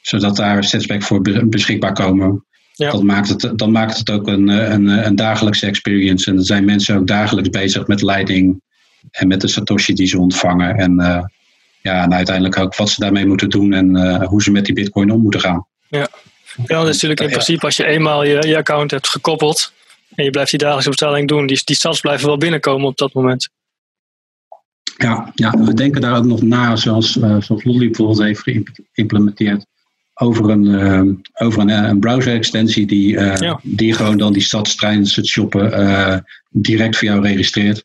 [0.00, 2.44] zodat daar setback voor beschikbaar komen.
[2.72, 2.90] Ja.
[2.90, 6.30] Dat, maakt het, dan maakt het ook een, een, een dagelijkse experience.
[6.30, 8.62] En dan zijn mensen ook dagelijks bezig met leiding
[9.10, 10.76] en met de Satoshi die ze ontvangen.
[10.76, 10.94] En
[11.82, 14.74] ja, en uiteindelijk ook wat ze daarmee moeten doen en uh, hoe ze met die
[14.74, 15.66] bitcoin om moeten gaan.
[15.88, 16.08] Ja,
[16.66, 19.72] ja dat is natuurlijk in principe als je eenmaal je, je account hebt gekoppeld
[20.14, 23.12] en je blijft die dagelijkse betaling doen, die, die stads blijven wel binnenkomen op dat
[23.12, 23.48] moment.
[24.96, 28.42] Ja, ja we denken daar ook nog na, zoals, uh, zoals Lolly bijvoorbeeld heeft
[28.92, 29.66] geïmplementeerd,
[30.14, 33.60] over een, uh, over een, een browser-extensie die, uh, ja.
[33.62, 37.84] die gewoon dan die stadstreinen, het shoppen, direct voor jou registreert.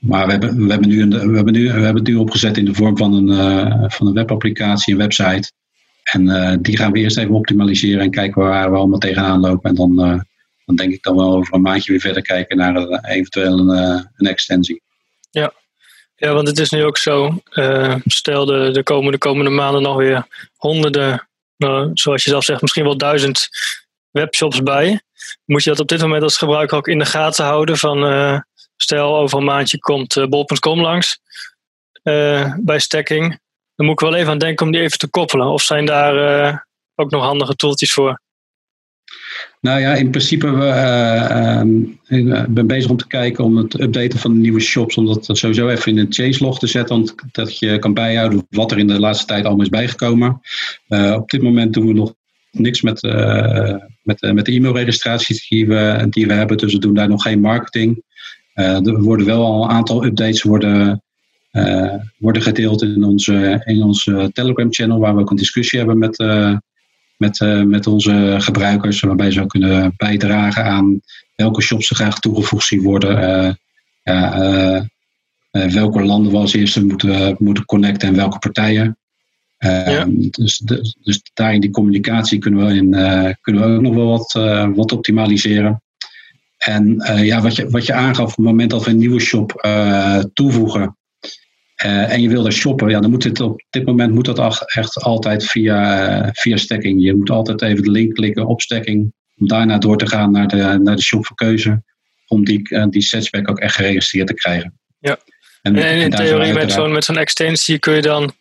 [0.00, 2.56] Maar we hebben, we hebben, nu, een, we hebben, nu, we hebben het nu opgezet
[2.56, 5.52] in de vorm van een, uh, van een webapplicatie, een website.
[6.02, 9.70] En uh, die gaan we eerst even optimaliseren en kijken waar we allemaal tegenaan lopen.
[9.70, 10.20] En dan, uh,
[10.64, 13.68] dan denk ik dan wel over een maandje weer verder kijken naar eventueel een,
[14.16, 14.82] een extensie.
[15.30, 15.52] Ja.
[16.16, 17.42] ja, want het is nu ook zo.
[18.04, 22.84] stel de, de komende, komende maanden nog weer honderden, nou, zoals je zelf zegt, misschien
[22.84, 23.48] wel duizend
[24.10, 25.00] webshops bij.
[25.44, 28.04] Moet je dat op dit moment als gebruiker ook in de gaten houden van
[28.82, 31.20] Stel, over een maandje komt uh, bol.com langs
[32.04, 33.38] uh, bij stacking.
[33.74, 35.46] Dan moet ik wel even aan denken om die even te koppelen.
[35.46, 36.56] Of zijn daar uh,
[36.94, 38.20] ook nog handige tooltjes voor?
[39.60, 40.66] Nou ja, in principe we,
[42.08, 45.28] uh, ben bezig om te kijken om het updaten van de nieuwe shops, om dat
[45.32, 49.00] sowieso even in een changelog te zetten, dat je kan bijhouden wat er in de
[49.00, 50.40] laatste tijd allemaal is bijgekomen.
[51.14, 52.14] Op dit moment doen we nog
[52.50, 53.02] niks met,
[54.02, 57.40] met, met de e-mailregistraties die we, die we hebben, dus we doen daar nog geen
[57.40, 58.02] marketing.
[58.60, 61.02] Eh, er worden wel al een aantal updates worden,
[61.50, 65.98] eh, worden gedeeld in onze, in onze Telegram channel, waar we ook een discussie hebben
[65.98, 66.56] met, eh,
[67.16, 71.00] met, met onze gebruikers, waarbij ze ook kunnen bijdragen aan
[71.36, 73.58] welke shops ze graag toegevoegd zien worden.
[74.02, 74.88] Ja,
[75.50, 78.98] welke landen we als eerste moeten, moeten connecten en welke partijen.
[79.58, 80.04] Ja.
[80.08, 82.90] dus, dus, dus, daar in die communicatie kunnen we, in,
[83.40, 84.32] kunnen we ook nog wel wat,
[84.76, 85.82] wat optimaliseren.
[86.60, 89.20] En uh, ja, wat je, wat je aangaf, op het moment dat we een nieuwe
[89.20, 90.96] shop uh, toevoegen
[91.84, 94.64] uh, en je wil daar shoppen, ja, dan moet het op dit moment moet dat
[94.74, 97.02] echt altijd via, via stacking.
[97.02, 100.48] Je moet altijd even de link klikken op stacking, om daarna door te gaan naar
[100.48, 101.82] de, naar de shop voor keuze,
[102.26, 104.78] om die, die setback ook echt geregistreerd te krijgen.
[104.98, 105.18] Ja,
[105.62, 108.32] en, en in theorie met zo'n met zo'n extensie kun je dan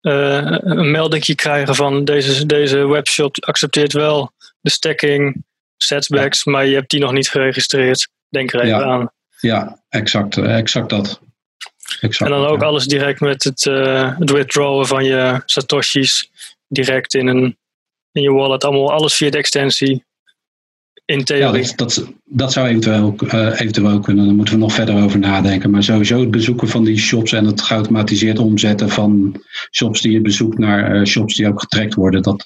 [0.00, 5.44] een meldingje krijgen van deze, deze webshop accepteert wel de stacking
[5.82, 8.08] setbacks, maar je hebt die nog niet geregistreerd.
[8.28, 8.84] Denk er even ja.
[8.84, 9.10] aan.
[9.40, 11.20] Ja, exact, eh, exact dat.
[12.00, 16.30] Exact, en dan ook alles direct met het, uh, het withdrawen van je satoshis
[16.68, 17.56] direct in, een,
[18.12, 18.64] in je wallet.
[18.64, 20.04] Allemaal alles via de extensie.
[21.04, 21.64] In theorie.
[21.64, 24.24] Ja, dat, dat, zou eventueel, uh, eventueel kunnen.
[24.26, 25.70] Daar moeten we nog verder over nadenken.
[25.70, 29.40] Maar sowieso het bezoeken van die shops en het geautomatiseerd omzetten van
[29.70, 32.22] shops die je bezoekt naar uh, shops die ook getrackt worden.
[32.22, 32.42] Dat,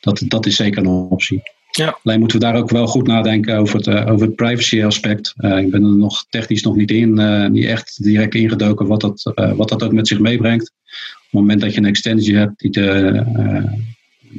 [0.00, 1.42] dat, dat is zeker een optie.
[1.76, 1.98] Ja.
[2.02, 5.34] Alleen moeten we daar ook wel goed nadenken over het, uh, over het privacy aspect.
[5.36, 9.00] Uh, ik ben er nog technisch nog niet in, uh, niet echt direct ingedoken wat
[9.00, 10.72] dat, wat dat ook met zich meebrengt.
[10.72, 13.24] Op het moment dat je een extensie hebt die, de,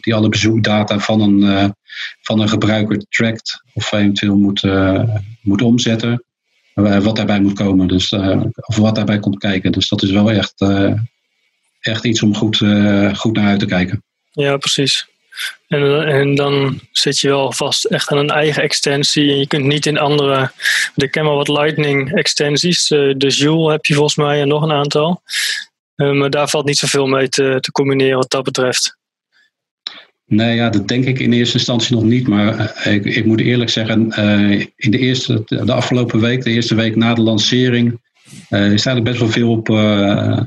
[0.01, 1.73] die alle bezoekdata van een,
[2.21, 4.63] van een gebruiker trackt of eventueel moet,
[5.41, 6.23] moet omzetten,
[6.73, 7.87] wat daarbij moet komen.
[7.87, 8.11] Dus,
[8.67, 9.71] of wat daarbij komt kijken.
[9.71, 10.65] Dus dat is wel echt,
[11.79, 12.57] echt iets om goed,
[13.13, 14.03] goed naar uit te kijken.
[14.31, 15.07] Ja, precies.
[15.67, 19.31] En, en dan zit je wel vast echt aan een eigen extensie.
[19.31, 20.51] En je kunt niet in andere.
[20.95, 22.87] Ik ken wel wat Lightning extensies.
[22.87, 25.21] De Joule heb je volgens mij en nog een aantal.
[25.95, 28.97] Maar daar valt niet zoveel mee te, te combineren wat dat betreft.
[30.27, 32.27] Nee, ja, dat denk ik in eerste instantie nog niet.
[32.27, 34.09] Maar ik, ik moet eerlijk zeggen,
[34.75, 37.99] in de, eerste, de afgelopen week, de eerste week na de lancering,
[38.49, 39.69] uh, is eigenlijk best wel veel op,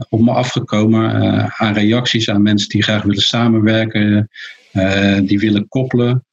[0.09, 1.13] op me afgekomen.
[1.57, 4.31] Aan reacties, aan mensen die graag willen samenwerken,
[5.25, 6.25] die willen koppelen.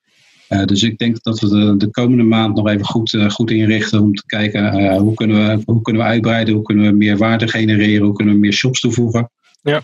[0.66, 4.14] dus ik denk dat we de, de, komende maand nog even goed, goed inrichten om
[4.14, 8.06] te kijken hoe, kunnen we, hoe kunnen we uitbreiden, hoe kunnen we meer waarde genereren,
[8.06, 9.32] hoe kunnen we meer shops toevoegen.
[9.62, 9.84] Ja.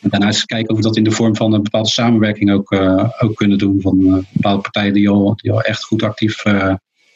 [0.00, 2.72] En daarnaast kijken of we dat in de vorm van een bepaalde samenwerking ook,
[3.18, 6.42] ook kunnen doen van bepaalde partijen die al, die al echt goed actief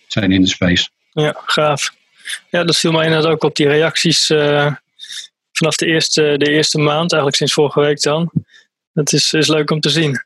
[0.06, 0.88] zijn in de space.
[1.12, 1.94] Ja, gaaf.
[2.50, 4.26] Ja, dat viel mij inderdaad ook op die reacties
[5.56, 8.30] vanaf de eerste, de eerste maand, eigenlijk sinds vorige week dan.
[8.92, 10.25] Dat is, is leuk om te zien.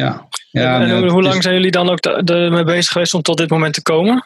[0.00, 0.28] Ja.
[0.50, 3.50] ja en, hoe, hoe lang zijn jullie dan ook mee bezig geweest om tot dit
[3.50, 4.24] moment te komen?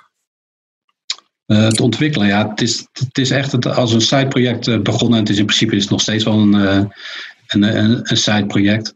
[1.47, 5.19] Uh, het ontwikkelen, ja, het is, het is echt het, als een sideproject begonnen.
[5.19, 8.95] Het is in principe is het nog steeds wel een, een, een, een sideproject.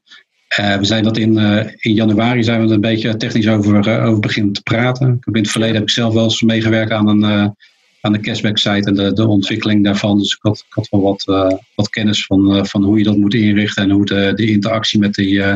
[0.60, 1.38] Uh, we zijn dat in,
[1.78, 5.18] in januari zijn we er een beetje technisch over, over beginnen te praten.
[5.24, 7.54] In het verleden heb ik zelf wel eens meegewerkt aan een,
[8.00, 10.18] aan de cashback site en de, de ontwikkeling daarvan.
[10.18, 13.04] Dus ik had, ik had wel wat, uh, wat kennis van, uh, van hoe je
[13.04, 15.54] dat moet inrichten en hoe de, de interactie met, die, uh,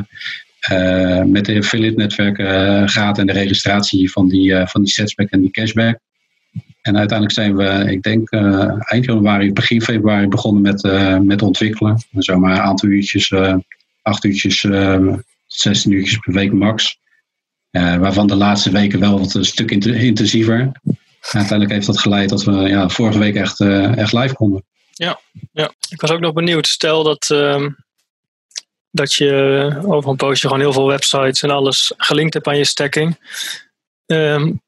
[1.27, 5.51] met de affiliate netwerken gaat en de registratie van die, van die setsback en die
[5.51, 5.99] cashback.
[6.83, 8.31] En uiteindelijk zijn we, ik denk
[8.81, 10.83] eind januari, begin februari begonnen met,
[11.23, 12.05] met ontwikkelen.
[12.13, 13.33] Zomaar een aantal uurtjes,
[14.03, 14.67] acht uurtjes,
[15.47, 16.99] 16 uurtjes per week max.
[17.71, 20.73] waarvan de laatste weken wel wat een stuk intensiever
[21.31, 23.61] uiteindelijk heeft dat geleid dat we ja, vorige week echt,
[23.97, 24.65] echt live konden.
[24.91, 25.21] Ja,
[25.53, 26.67] ja, ik was ook nog benieuwd.
[26.67, 27.67] Stel dat, uh,
[28.93, 32.65] dat je over een poosje gewoon heel veel websites en alles gelinkt hebt aan je
[32.65, 33.19] stacking.
[34.07, 34.61] Um,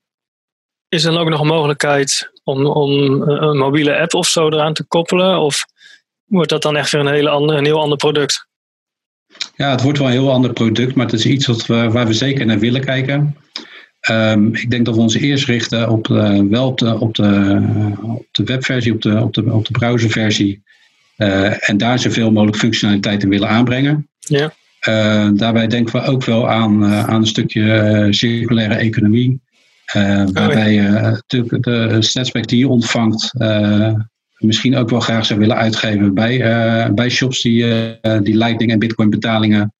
[0.88, 4.72] is er dan ook nog een mogelijkheid om, om een mobiele app of zo eraan
[4.74, 5.38] te koppelen?
[5.38, 5.64] Of
[6.24, 8.46] wordt dat dan echt weer een, hele andere, een heel ander product?
[9.56, 12.06] Ja, het wordt wel een heel ander product, maar het is iets wat we, waar
[12.06, 13.36] we zeker naar willen kijken.
[14.10, 18.44] Um, ik denk dat we ons eerst richten op, uh, wel op de, op, de,
[18.44, 20.62] webversie, op de, op de, op de browserversie.
[21.16, 24.08] Uh, en daar zoveel mogelijk functionaliteit in willen aanbrengen.
[24.24, 24.52] Ja.
[24.88, 29.40] Uh, daarbij denken we ook wel aan, aan een stukje circulaire economie.
[30.32, 33.32] waarbij je natuurlijk de statsback die je ontvangt
[34.38, 36.38] misschien ook wel graag zou willen uitgeven bij,
[36.94, 37.64] bij shops die,
[38.22, 39.74] die Lightning en Bitcoin betalingen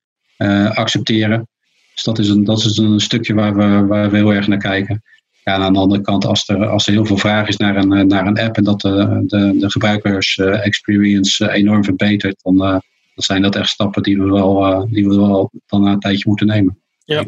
[0.75, 1.49] accepteren.
[1.95, 4.59] Dus dat is een, dat is een stukje waar we, waar we heel erg naar
[4.59, 5.03] kijken.
[5.45, 7.77] Ja, en aan de andere kant, als er, als er heel veel vraag is naar
[7.77, 12.83] een, naar een app en dat de, de, de gebruikers-experience enorm verbetert, dan, dan
[13.15, 16.83] zijn dat echt stappen die we wel, die we wel dan een tijdje moeten nemen.
[17.05, 17.25] Ja.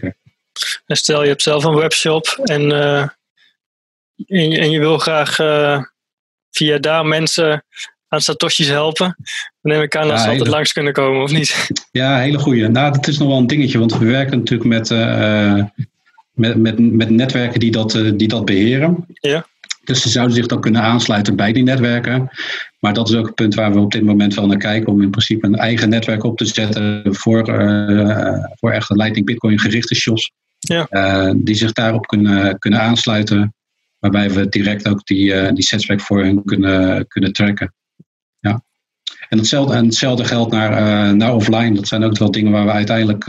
[0.86, 3.00] En stel je hebt zelf een webshop en, uh,
[4.26, 5.82] en, je, en, je, wil graag uh,
[6.50, 7.64] via daar mensen
[8.08, 9.16] aan Satoshis helpen.
[9.60, 11.70] Dan neem ik aan dat ze altijd langs kunnen komen, of niet?
[11.90, 12.68] Ja, hele goede.
[12.68, 15.64] Nou, dat is nog wel een dingetje, want we werken natuurlijk met, uh,
[16.30, 19.06] met, met, met netwerken die dat, uh, die dat beheren.
[19.20, 19.46] Ja.
[19.86, 22.28] Dus ze zouden zich dan kunnen aansluiten bij die netwerken.
[22.78, 24.92] Maar dat is ook het punt waar we op dit moment wel naar kijken.
[24.92, 29.58] Om in principe een eigen netwerk op te zetten voor, uh, voor echte Lightning Bitcoin
[29.58, 30.32] gerichte shops.
[30.58, 31.34] Ja.
[31.36, 33.54] die zich daarop kunnen, kunnen aansluiten.
[33.98, 37.74] Waarbij we direct ook die, die setsback voor hen kunnen, kunnen tracken.
[39.28, 41.74] En hetzelfde, en hetzelfde geldt naar, naar offline.
[41.74, 43.26] Dat zijn ook wel dingen waar we uiteindelijk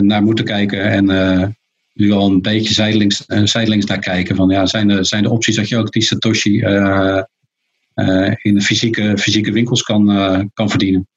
[0.00, 0.82] naar moeten kijken.
[0.82, 1.06] En
[1.92, 4.36] nu al een beetje zijdelings, zijdelings naar kijken.
[4.36, 6.58] Van, ja, zijn, de, zijn de opties dat je ook die Satoshi
[8.42, 11.08] in de fysieke, fysieke winkels kan, kan verdienen.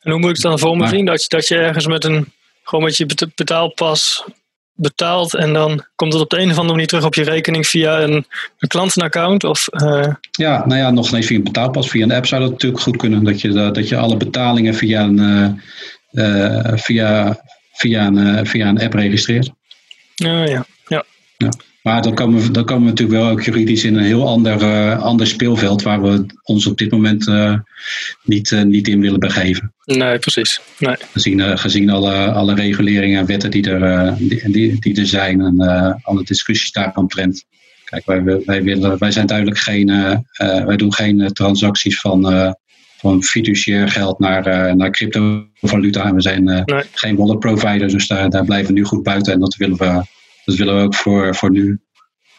[0.00, 1.04] En hoe moet ik het dan voor me zien?
[1.04, 2.32] Dat je, dat je ergens met een
[2.68, 4.24] gewoon met je betaalpas
[4.72, 7.66] betaalt en dan komt het op de een of andere manier terug op je rekening
[7.66, 8.26] via een,
[8.58, 9.44] een klantenaccount?
[9.44, 10.14] Of, uh...
[10.30, 11.88] Ja, nou ja, nog niet via een betaalpas.
[11.88, 13.24] Via een app zou dat natuurlijk goed kunnen.
[13.24, 15.62] Dat je, dat je alle betalingen via een,
[16.12, 17.40] uh, via,
[17.72, 19.50] via, een, via een app registreert.
[20.24, 21.04] Uh, ja, ja.
[21.36, 21.52] ja.
[21.82, 24.62] Maar dan komen, we, dan komen we natuurlijk wel ook juridisch in een heel ander,
[24.62, 27.58] uh, ander speelveld waar we ons op dit moment uh,
[28.22, 29.74] niet, uh, niet in willen begeven.
[29.84, 30.60] Nee, precies.
[30.78, 30.96] Nee.
[31.12, 35.58] Gezien, gezien alle, alle reguleringen en wetten die er, die, die, die er zijn en
[36.02, 37.44] alle discussies daaromtrent.
[37.84, 39.86] Kijk, wij, wij, willen, wij zijn duidelijk geen,
[40.66, 42.20] wij doen geen transacties van,
[42.98, 46.04] van fiduciair geld naar, naar cryptovaluta.
[46.04, 46.64] En we zijn nee.
[46.92, 50.02] geen wallet provider, dus daar, daar blijven we nu goed buiten en dat willen we
[50.48, 51.80] dat willen we ook voor, voor nu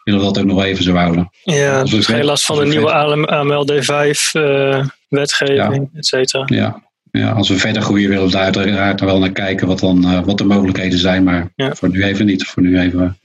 [0.04, 1.30] willen we dat ook nog even zo houden.
[1.44, 2.92] Ja, dus geen last van de nieuwe
[3.28, 6.00] AMLD5 uh, wetgeving, ja.
[6.00, 6.44] et cetera.
[6.46, 6.84] Ja.
[7.12, 10.24] ja, als we verder groeien willen we daar uiteraard wel naar kijken wat, dan, uh,
[10.24, 11.24] wat de mogelijkheden zijn.
[11.24, 11.76] Maar ja.
[11.76, 12.44] voor nu even niet.
[12.44, 13.20] Voor nu even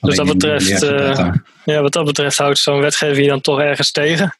[0.00, 1.32] dus dat betreft, uh,
[1.64, 4.36] ja, wat dat betreft houdt zo'n wetgeving dan toch ergens tegen?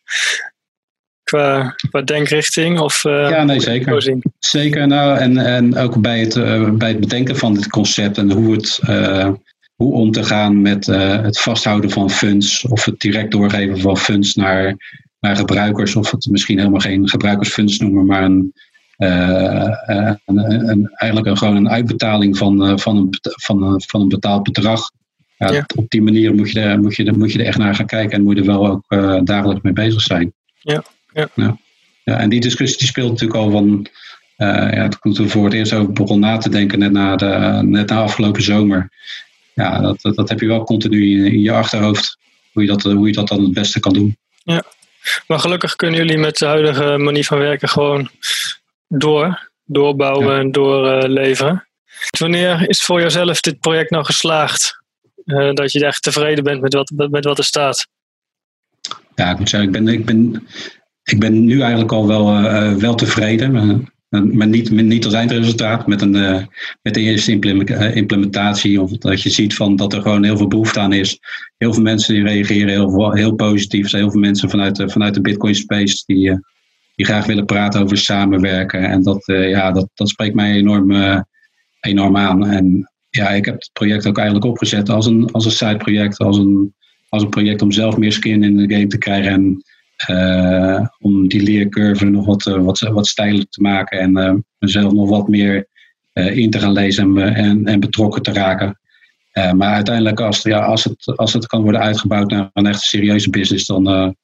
[1.31, 2.79] Qua, qua denkrichting?
[2.79, 4.19] Of, uh, ja, nee, zeker.
[4.39, 4.87] Zeker.
[4.87, 8.53] Nou, en, en ook bij het, uh, bij het bedenken van dit concept en hoe
[8.53, 9.31] het, uh,
[9.75, 14.35] hoe om te gaan met het vasthouden van funds of het direct doorgeven van funds
[14.35, 14.77] naar,
[15.21, 18.53] naar gebruikers, of het misschien helemaal geen gebruikersfunds noemen, maar een,
[18.97, 20.21] een,
[20.69, 24.91] een, eigenlijk een, gewoon een uitbetaling van, van, een, van, van een betaald bedrag.
[25.37, 25.65] Ja, ja.
[25.75, 27.87] Op die manier moet je, er, moet, je er, moet je er echt naar gaan
[27.87, 28.85] kijken en moet je er wel ook
[29.27, 30.33] dagelijks mee bezig zijn.
[30.59, 30.83] Ja,
[31.17, 31.29] ja.
[31.35, 31.59] ja.
[32.05, 33.87] ja en die discussie die speelt natuurlijk al van.
[34.39, 37.89] Uh, ja, toen voor het eerst ook begon na te denken, net na, de, net
[37.89, 38.91] na afgelopen zomer
[39.57, 42.19] ja, dat, dat, dat, heb je wel continu in, in, je achterhoofd.
[42.53, 44.17] Hoe je, dat, hoe je dat dan het beste kan doen.
[44.43, 44.63] Ja,
[45.27, 48.11] maar gelukkig kunnen jullie met de huidige manier van werken gewoon
[48.89, 50.39] door, doorbouwen ja.
[50.39, 51.67] en doorleveren.
[52.19, 54.83] Wanneer is voor jezelf dit project nou geslaagd?
[55.25, 57.87] Uh, dat je echt tevreden bent met wat, met wat er staat?
[59.15, 60.49] Ja, ik moet zeggen, ik ben, ik ben,
[61.11, 63.53] ik ben nu eigenlijk al wel, uh, wel tevreden.
[64.09, 66.43] Maar niet, niet als eindresultaat, met, een, uh,
[66.83, 67.33] met de eerste
[67.95, 68.83] implementatie.
[68.83, 71.19] Of dat je ziet van dat er gewoon heel veel behoefte aan is.
[71.57, 73.83] Heel veel mensen die reageren heel, heel positief.
[73.83, 76.41] Er zijn heel veel mensen vanuit de, vanuit de Bitcoin space die,
[76.95, 78.85] die graag willen praten over samenwerken.
[78.85, 80.93] En dat, ja, dat, dat spreekt mij enorm,
[81.81, 82.47] enorm aan.
[82.47, 86.19] En ja, ik heb het project ook eigenlijk opgezet als een, als een side project.
[86.19, 86.75] Als een,
[87.09, 89.33] als een project om zelf meer skin in de game te krijgen.
[89.33, 89.65] En
[90.99, 95.09] om die leercurve nog wat, uh, wat, wat steiler te maken en uh, mezelf nog
[95.09, 95.67] wat meer
[96.13, 98.79] in te gaan lezen en, en, en betrokken te raken.
[99.33, 103.31] maar uiteindelijk, als, ja, als, het, als het kan worden uitgebouwd naar een echt serieuze
[103.31, 104.15] business, dan,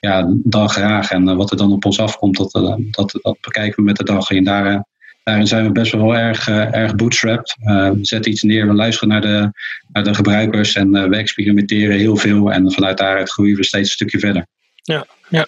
[0.00, 1.10] ja, dan graag.
[1.10, 2.52] En wat er dan op ons afkomt, dat,
[2.90, 4.30] dat, dat bekijken we met de dag.
[4.30, 4.84] En daar,
[5.24, 7.56] daarin zijn we best wel erg, erg bootstrapped.
[7.62, 9.50] we zetten iets neer, we luisteren naar de,
[9.92, 12.52] naar de gebruikers en we experimenteren heel veel.
[12.52, 14.46] En vanuit daaruit groeien we steeds een stukje verder.
[14.82, 15.46] Ja, ja.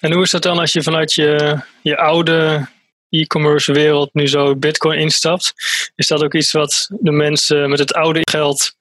[0.00, 2.68] En hoe is dat dan als je vanuit je, je oude
[3.08, 5.52] e-commerce wereld nu zo Bitcoin instapt?
[5.94, 8.74] Is dat ook iets wat de mensen met het oude geld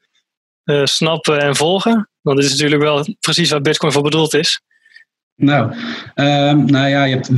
[0.66, 2.10] uh, snappen en volgen?
[2.22, 4.62] Want dit is natuurlijk wel precies waar Bitcoin voor bedoeld is.
[5.36, 5.72] Nou,
[6.16, 7.30] uh, nou ja, je hebt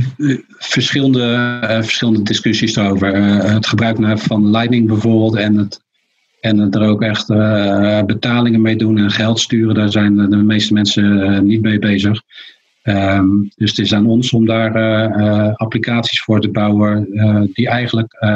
[0.58, 1.20] verschillende,
[1.62, 2.76] uh, verschillende discussies.
[2.76, 5.81] Uh, het gebruik van Lightning bijvoorbeeld en het
[6.42, 10.72] en er ook echt uh, betalingen mee doen en geld sturen, daar zijn de meeste
[10.72, 12.22] mensen uh, niet mee bezig.
[12.82, 14.76] Um, dus het is aan ons om daar
[15.20, 17.08] uh, applicaties voor te bouwen
[17.52, 18.26] die eigenlijk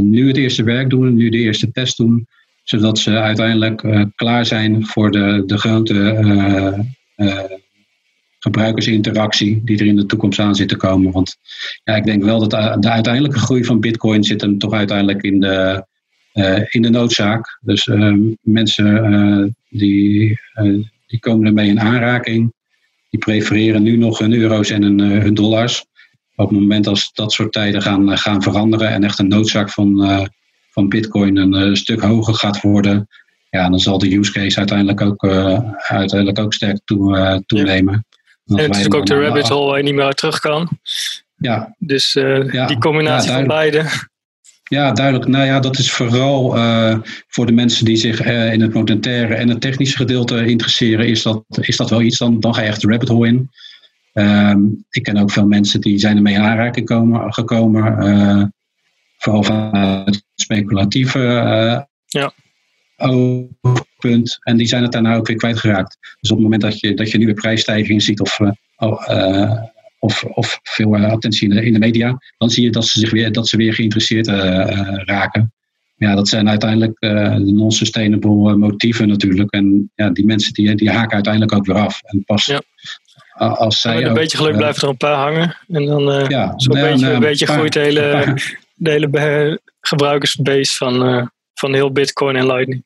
[0.00, 2.26] nu het eerste werk doen, nu de eerste test doen,
[2.64, 6.84] zodat ze uiteindelijk klaar zijn voor de, de grote
[8.38, 11.12] gebruikersinteractie die er in de toekomst aan zit te komen.
[11.12, 11.36] Want
[11.84, 15.40] ja, ik denk wel dat de uiteindelijke groei van Bitcoin zit hem toch uiteindelijk in
[15.40, 15.86] de
[16.68, 17.58] in de noodzaak.
[17.60, 20.38] Dus uh, mensen uh, die,
[21.06, 22.52] die komen ermee in aanraking.
[23.10, 25.84] Die prefereren nu nog hun euro's en hun, hun dollars.
[26.36, 30.28] Op het moment als dat soort tijden gaan, gaan veranderen en echt een noodzaak van,
[30.70, 33.08] van Bitcoin een stuk hoger gaat worden,
[33.50, 35.24] ja, dan zal de use case uiteindelijk ook,
[35.88, 38.06] uiteindelijk ook sterk toe, toenemen.
[38.44, 38.56] Ja.
[38.56, 40.68] En het is natuurlijk ook de rabbit hole waar je niet meer uit terug kan.
[41.36, 41.74] Ja.
[41.78, 42.12] Dus
[42.50, 43.84] ja, die combinatie van beide.
[44.68, 45.26] Ja, duidelijk.
[45.26, 49.34] Nou ja, dat is vooral uh, voor de mensen die zich uh, in het monetaire
[49.34, 52.18] en het technische gedeelte interesseren, is dat, is dat wel iets.
[52.18, 53.50] Dan, dan ga je echt de rabbit hole in.
[54.12, 58.06] Um, ik ken ook veel mensen die zijn ermee in aanraking komen, gekomen.
[58.06, 58.44] Uh,
[59.18, 61.18] vooral vanuit het speculatieve
[62.06, 62.32] ja.
[63.98, 64.38] punt.
[64.40, 65.98] En die zijn het daarna ook weer kwijtgeraakt.
[66.20, 68.38] Dus op het moment dat je, dat je nu weer prijsstijgingen ziet of
[68.76, 69.02] oh,
[69.98, 72.98] of, of veel uh, attentie in de, in de, media, dan zie je dat ze,
[72.98, 74.34] zich weer, dat ze weer geïnteresseerd uh,
[75.04, 75.52] raken.
[75.96, 79.50] Ja, dat zijn uiteindelijk de non-sustainable motieven natuurlijk.
[79.50, 82.00] En ja, die mensen die, die haken uiteindelijk ook weer af.
[82.02, 82.62] En pas ja.
[83.34, 83.94] als zij.
[83.94, 85.56] met een ook, beetje geluk blijven er een paar hangen.
[85.68, 88.34] En dan ja, zo'n beetje, een beetje groeit de hele,
[88.74, 92.84] de hele gebruikersbase van, van heel Bitcoin en Lightning.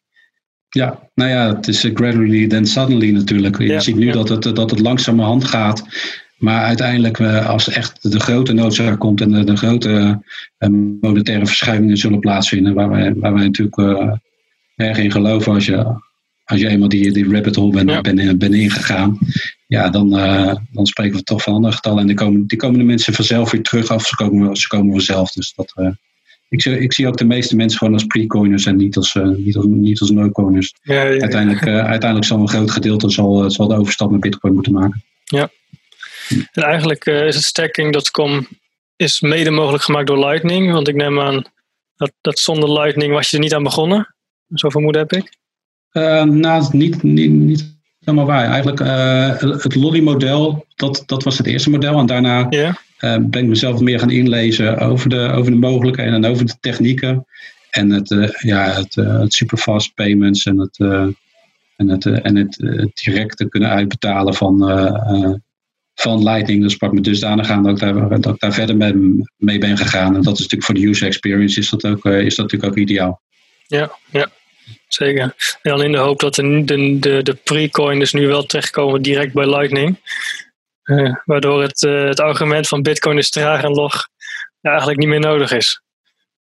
[0.68, 3.58] Ja, nou ja, het is gradually then suddenly natuurlijk.
[3.58, 5.84] Je ziet nu dat, het, dat het langzamerhand gaat.
[6.42, 10.22] Maar uiteindelijk, als echt de grote noodzaak komt en de, de grote
[11.00, 14.08] monetaire verschuivingen zullen plaatsvinden, waar wij, waar wij natuurlijk
[14.76, 15.94] erg in geloven als je,
[16.44, 18.00] als je eenmaal die, die rabbit hole bent, ja.
[18.00, 19.18] bent, bent ingegaan,
[19.66, 22.00] ja, dan, uh, dan spreken we toch van andere getallen.
[22.00, 24.06] En die komen, die komen de mensen vanzelf weer terug af.
[24.06, 25.32] Ze komen, ze komen vanzelf.
[25.32, 25.88] Dus dat, uh,
[26.48, 29.56] ik, zie, ik zie ook de meeste mensen gewoon als pre-coiners en niet als, niet
[29.56, 30.74] als, niet als no-coiners.
[30.82, 34.72] Ja, ja, uiteindelijk, uiteindelijk zal een groot gedeelte zal, zal de overstap naar bitcoin moeten
[34.72, 35.04] maken.
[35.24, 35.50] Ja.
[36.52, 38.46] En eigenlijk is het stacking.com
[38.96, 40.72] is mede mogelijk gemaakt door Lightning.
[40.72, 41.44] Want ik neem aan
[41.96, 44.14] dat, dat zonder Lightning was je er niet aan begonnen.
[44.54, 45.36] Zo vermoeden heb ik.
[46.24, 48.44] nou, niet, niet, niet helemaal waar.
[48.44, 51.98] Eigenlijk uh, het Lolly-model, dat, dat was het eerste model.
[51.98, 52.74] En daarna yeah.
[53.00, 56.56] uh, ben ik mezelf meer gaan inlezen over de, over de mogelijkheden en over de
[56.60, 57.26] technieken.
[57.70, 60.78] En het, uh, ja, het, het superfast payments en het,
[61.76, 62.58] en het, en het
[62.94, 64.58] direct kunnen uitbetalen van,
[65.94, 66.62] van Lightning.
[66.62, 69.76] Dat sprak me dusdanig aan dat ik daar, dat ik daar verder mee, mee ben
[69.76, 70.16] gegaan.
[70.16, 72.78] En dat is natuurlijk voor de user experience is dat, ook, is dat natuurlijk ook
[72.78, 73.22] ideaal.
[73.66, 74.30] Ja, ja.
[74.88, 75.22] Zeker.
[75.62, 79.02] En dan in de hoop dat de, de, de, de pre-coin dus nu wel terechtkomen
[79.02, 79.98] direct bij Lightning.
[80.84, 84.08] Uh, waardoor het, uh, het argument van Bitcoin is traag en log
[84.60, 85.82] ja, eigenlijk niet meer nodig is.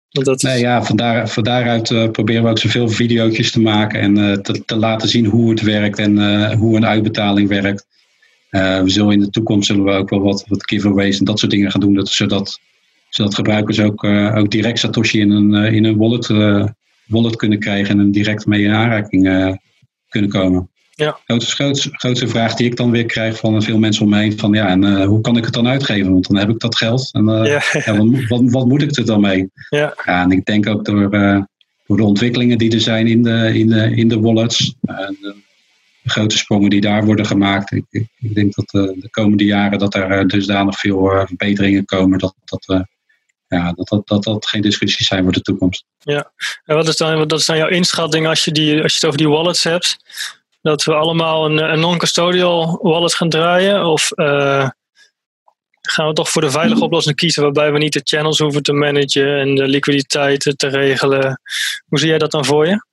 [0.08, 4.42] Dat nee, ja, vandaar, van daaruit uh, proberen we ook zoveel video's te maken en
[4.42, 7.86] te, te, laten zien hoe het werkt en hoe een uitbetaling werkt.
[8.50, 11.52] We zullen in de toekomst zullen we ook wel wat, wat giveaways en dat soort
[11.52, 12.60] dingen gaan doen, dat, zodat,
[13.08, 16.26] zodat gebruikers ook, ook direct Satoshi in een, in een wallet
[17.06, 19.22] wallet kunnen krijgen en direct mee in aanraking
[20.08, 20.68] kunnen komen.
[20.96, 21.18] Ja.
[21.24, 24.38] Grootste, grootste, grootste vraag die ik dan weer krijg van veel mensen om me heen:
[24.38, 26.12] van ja, en uh, hoe kan ik het dan uitgeven?
[26.12, 27.08] Want dan heb ik dat geld.
[27.12, 27.62] En uh, ja.
[27.84, 29.50] ja wat, wat, wat, moet ik er dan mee?
[29.68, 29.94] Ja.
[30.04, 31.10] ja en ik denk ook door,
[31.86, 35.34] door de ontwikkelingen die er zijn in de, in de, in de wallets, de,
[36.06, 37.72] de grote sprongen die daar worden gemaakt.
[37.72, 42.34] Ik, ik, ik denk dat de komende jaren dat er dusdanig veel verbeteringen komen dat,
[42.44, 42.86] dat
[43.48, 45.84] ja, dat, dat, dat dat geen discussies zijn voor de toekomst.
[45.98, 46.32] Ja,
[46.64, 49.04] en wat is dan, wat is dan jouw inschatting als je, die, als je het
[49.04, 49.96] over die wallets hebt?
[50.62, 53.84] Dat we allemaal een, een non-custodial wallet gaan draaien?
[53.84, 54.08] Of
[55.80, 58.72] gaan we toch voor de veilige oplossing kiezen waarbij we niet de channels hoeven te
[58.72, 61.40] managen en de liquiditeit te regelen?
[61.86, 62.84] Hoe zie jij dat dan voor je?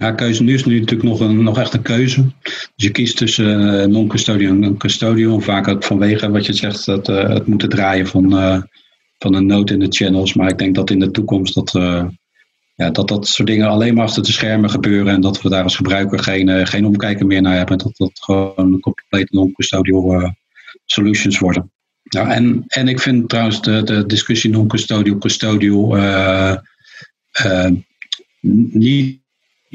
[0.00, 2.24] Ja, keuze nu is nu natuurlijk nog, een, nog echt een keuze.
[2.42, 5.40] Dus je kiest tussen uh, non-custodial en custodial.
[5.40, 8.30] Vaak ook vanwege wat je zegt, dat, uh, het moeten draaien van
[9.18, 10.34] van een nood in de channels.
[10.34, 11.70] Maar ik denk dat in de toekomst dat,
[12.74, 15.12] ja, dat dat soort dingen alleen maar achter de schermen gebeuren.
[15.12, 17.78] En dat we daar als gebruiker geen, geen omkijken meer naar hebben.
[17.78, 20.34] Dat dat gewoon compleet non-custodial
[20.86, 21.70] solutions worden.
[22.02, 25.96] Nou, en, en ik vind trouwens de, de discussie non-custodial, custodial,
[28.70, 29.20] niet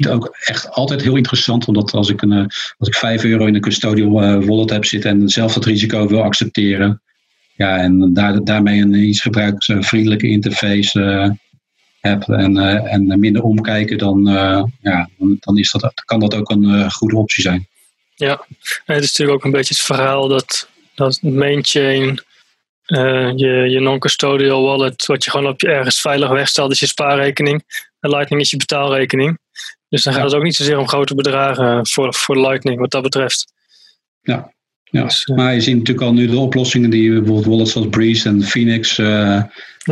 [0.08, 1.68] ook echt altijd heel interessant.
[1.68, 4.10] Omdat als ik, een, als ik 5 euro in een custodial
[4.46, 7.02] wallet heb zitten en zelf dat risico wil accepteren,
[7.54, 11.30] ja, en daar, daarmee een iets gebruiksvriendelijke interface uh,
[12.00, 14.24] heb en, en minder omkijken, dan,
[14.80, 17.68] ja, dan is dat, kan dat ook een goede optie zijn.
[18.14, 18.46] Ja,
[18.84, 22.20] het is natuurlijk ook een beetje het verhaal dat, dat mainchain,
[23.36, 27.64] je, je non-custodial wallet, wat je gewoon op je ergens veilig wegstelt, is je spaarrekening.
[28.00, 29.38] En Lightning is je betaalrekening.
[29.88, 33.02] Dus dan gaat het ook niet zozeer om grote bedragen voor, voor Lightning wat dat
[33.02, 33.52] betreft.
[34.22, 34.54] Ja,
[34.90, 37.88] ja, dus, eh, maar je ziet natuurlijk al nu de oplossingen die bijvoorbeeld wallets zoals
[37.88, 39.42] Breeze en Phoenix uh,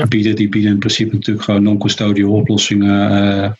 [0.08, 0.36] bieden.
[0.36, 3.50] Die bieden in principe natuurlijk gewoon non-custodial oplossingen uh,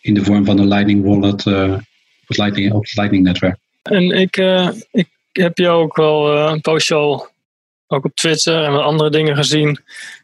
[0.00, 3.58] in de vorm van een Lightning wallet uh, op, het Lightning, op het Lightning netwerk.
[3.82, 4.36] En ik,
[4.92, 7.28] ik heb jou ook wel een postje al
[7.86, 9.78] ook op Twitter en wat andere dingen gezien.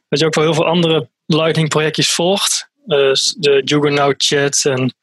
[0.08, 2.68] Dat je ook wel heel veel andere Lightning projectjes volgt.
[2.84, 4.94] de Juggernaut chat en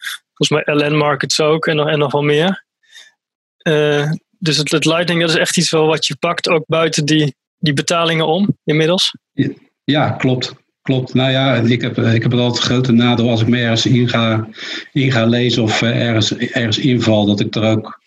[0.48, 2.64] volgens mij LN Markets ook en en nog wel meer
[4.44, 7.36] dus het, het Lightning dat is echt iets wel wat je pakt, ook buiten die,
[7.58, 9.16] die betalingen om inmiddels.
[9.84, 10.54] Ja, klopt.
[10.82, 11.14] Klopt.
[11.14, 14.10] Nou ja, ik heb, ik heb het altijd grote nadeel als ik me ergens in
[14.10, 14.48] ga,
[14.92, 18.02] in ga lezen of eh, ergens, ergens inval, dat ik er ook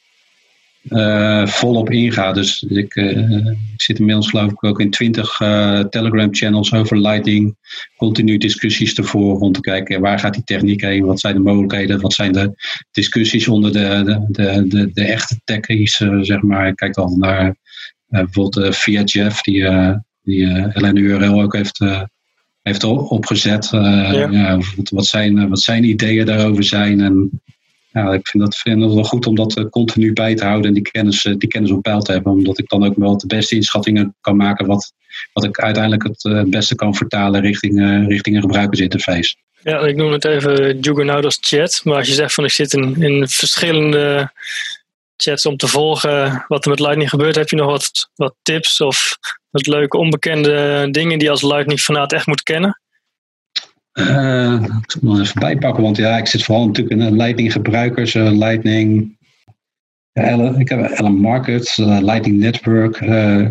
[0.88, 2.32] uh, volop inga.
[2.32, 7.00] Dus ik, uh, ik zit inmiddels geloof ik ook in twintig uh, Telegram channels over
[7.00, 7.56] Lightning.
[7.96, 12.00] Continu discussies ervoor om te kijken waar gaat die techniek heen, wat zijn de mogelijkheden,
[12.00, 12.54] wat zijn de
[12.90, 16.68] discussies onder de, de, de, de, echte techies, zeg maar.
[16.68, 17.56] Ik kijk dan naar
[18.08, 19.68] bijvoorbeeld via Jeff, die,
[20.22, 21.84] die LNURL ook heeft
[22.62, 23.68] heeft opgezet.
[23.70, 24.58] Ja.
[24.90, 27.00] Wat, zijn, wat zijn ideeën daarover zijn.
[27.00, 27.42] En
[27.96, 30.74] ja, ik vind dat, vind wel goed om dat eh, continu bij te houden en
[30.74, 32.32] die kennis, eh, die kennis op peil te hebben.
[32.32, 34.92] Omdat ik dan ook wel de beste inschattingen kan maken wat,
[35.32, 39.36] wat ik uiteindelijk het, eh, beste kan vertalen richting, richting een gebruikersinterface.
[39.62, 41.80] Ja, ik noem het even Juggernaut als chat.
[41.84, 44.32] Maar als je zegt van ik zit in, in verschillende
[45.16, 48.80] chats om te volgen wat er met Lightning gebeurt, heb je nog wat, wat tips
[48.80, 49.18] of
[49.50, 52.80] wat leuke onbekende dingen die als Lightning fanaat echt moet kennen?
[53.98, 58.30] Uh, ik moet even bijpakken, want ja, ik zit vooral natuurlijk in Lightning gebruikers, uh,
[58.32, 59.16] Lightning.
[60.12, 62.98] Ja, ik heb Ellen Market, uh, Lightning Network,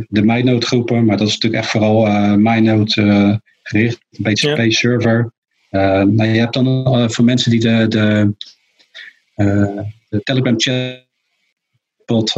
[0.09, 2.05] de MyNode groepen, maar dat is natuurlijk echt vooral
[2.37, 4.55] MyNode gericht, een beetje ja.
[4.55, 5.33] Space Server.
[5.69, 8.33] nou, je hebt dan voor mensen die de, de,
[10.09, 11.05] de Telegram chat
[12.05, 12.35] bot,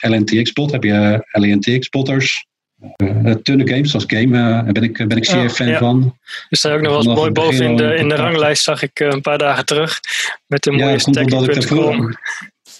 [0.00, 2.48] LNTX bot, heb je LNTX botters.
[2.96, 5.78] Uh, Tunne Games als game uh, ben, ik, ben ik zeer fan ja.
[5.78, 6.16] van.
[6.48, 9.00] Er staat ook nog wel eens mooi boven in de, in de ranglijst, zag ik
[9.00, 10.00] een paar dagen terug.
[10.46, 12.10] Met de mooie ja, omdat ik vroeg,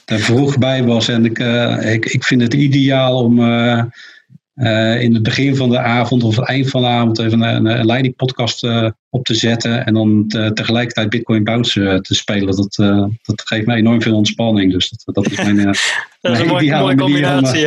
[0.05, 1.09] daar vroeg bij was.
[1.09, 1.39] En ik,
[1.85, 3.41] ik, ik vind het ideaal om
[5.01, 7.87] in het begin van de avond of het eind van de avond even een, een
[7.87, 8.67] leiding podcast
[9.11, 9.87] op te zetten.
[9.87, 12.57] En dan te, tegelijkertijd Bitcoin Bounce te spelen.
[12.57, 12.75] Dat,
[13.23, 14.73] dat geeft mij enorm veel ontspanning.
[14.73, 15.57] Dus dat, dat is mijn,
[16.21, 17.67] dat is een mooie, mooie combinatie.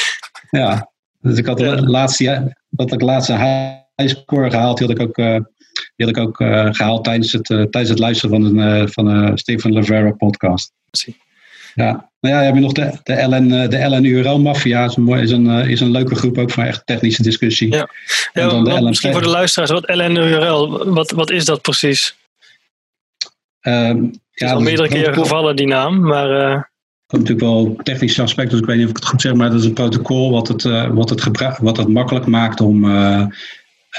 [0.60, 0.89] ja,
[1.20, 5.18] dus ik had de laatste, dat ik laatste high score gehaald, die had ik ook,
[5.18, 5.38] uh,
[5.96, 9.04] die had ik ook uh, gehaald tijdens het, uh, tijdens het luisteren van een van
[9.04, 10.72] de Stephen Levera podcast.
[11.74, 15.08] Ja, nou ja, heb je nog de, de LN, de LN URL Mafia, is een,
[15.08, 17.72] is, een, is een leuke groep ook voor echt technische discussie.
[17.72, 17.88] Ja,
[18.32, 22.16] ja dan de misschien voor de luisteraars, wat LN URL, wat, wat is dat precies?
[23.62, 26.69] Um, het is ja, al meerdere keren gevallen die naam, maar
[27.18, 29.60] natuurlijk wel technische aspecten, dus ik weet niet of ik het goed zeg, maar dat
[29.60, 33.26] is een protocol wat het, uh, wat het, wat het makkelijk maakt om, uh,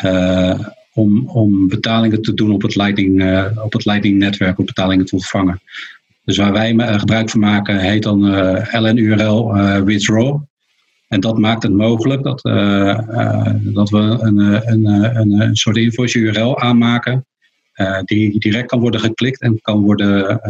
[0.04, 0.60] uh,
[0.94, 5.16] om, om betalingen te doen op het Lightning, op het Lightning netwerk, om betalingen te
[5.16, 5.62] ontvangen.
[6.26, 8.20] Dus waar wij gebruik van maken heet dan
[8.72, 9.54] LNURL
[9.84, 10.40] withdraw.
[11.08, 12.42] En dat maakt het mogelijk dat,
[13.62, 14.38] dat we een,
[14.72, 14.86] een,
[15.20, 17.26] een, een soort invoice URL aanmaken
[18.06, 20.42] die direct kan worden geklikt en kan worden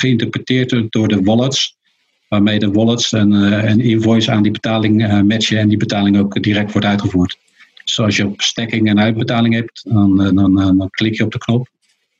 [0.00, 1.76] geïnterpreteerd door de wallets.
[2.28, 6.18] Waarmee de wallets een, eh, een invoice aan die betaling eh, matchen en die betaling
[6.18, 7.38] ook direct wordt uitgevoerd.
[7.84, 11.32] Dus als je op stekking en uitbetaling hebt, dan, eh, dan, dan klik je op
[11.32, 11.68] de knop.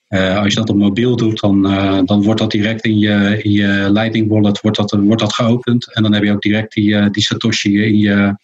[0.09, 1.63] als je dat op mobiel doet, dan,
[2.07, 5.95] dan wordt dat direct in je, in je Lightning wallet wordt dat, wordt dat geopend.
[5.95, 8.37] En dan heb je ook direct die, die Satoshi in je,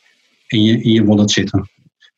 [0.46, 1.58] in, je, in je wallet zitten.
[1.58, 1.68] Op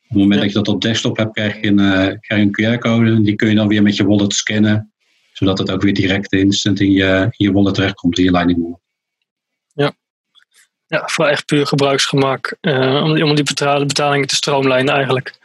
[0.08, 3.20] het moment dat je dat op desktop hebt, krijg je een, krijg je een QR-code.
[3.20, 4.93] Die kun je dan weer met je wallet scannen
[5.34, 8.62] zodat het ook weer direct instant in je, in je wallet terechtkomt, in je Lightning
[8.62, 8.80] wallet.
[9.72, 9.92] Ja,
[10.86, 12.56] ja voor echt puur gebruiksgemak.
[12.60, 13.44] Uh, om, om die
[13.86, 15.38] betalingen te stroomlijnen eigenlijk.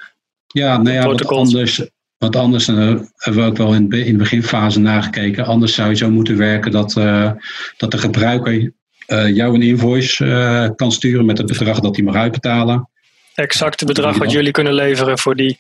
[0.48, 1.82] Ja, nou ja, wat anders,
[2.18, 2.78] wat anders uh,
[3.16, 5.46] hebben we ook wel in, in de beginfase nagekeken.
[5.46, 7.32] Anders zou je zo moeten werken dat, uh,
[7.78, 8.74] dat de gebruiker
[9.10, 12.90] jou een invoice kan sturen met het bedrag dat hij mag uitbetalen.
[13.34, 15.60] Exact het bedrag wat jullie kunnen leveren voor die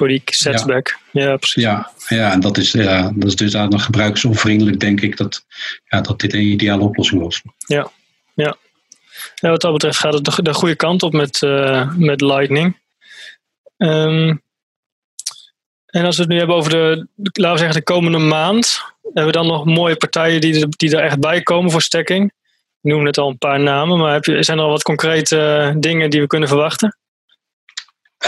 [0.00, 0.98] voor die setback.
[1.12, 1.62] Ja, precies.
[1.62, 5.44] Ja, ja en dat is, ja, dat is dus nog gebruikersonvriendelijk, denk ik, dat,
[5.84, 7.42] ja, dat dit een ideale oplossing was.
[7.66, 7.90] Ja,
[8.34, 8.56] ja.
[9.34, 12.78] ja wat dat betreft gaat het de, de goede kant op met, uh, met Lightning.
[13.76, 14.42] Um,
[15.86, 19.32] en als we het nu hebben over de, laten we zeggen, de komende maand, hebben
[19.32, 22.32] we dan nog mooie partijen die, die er echt bij komen voor stekking?
[22.82, 25.72] Ik noem net al een paar namen, maar heb je, zijn er al wat concrete
[25.78, 26.99] dingen die we kunnen verwachten?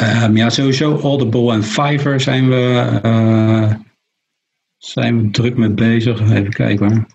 [0.00, 3.74] Um, ja, sowieso Audible en Fiverr zijn we, uh,
[4.78, 6.20] zijn we druk mee bezig.
[6.20, 7.06] Even kijken hoor.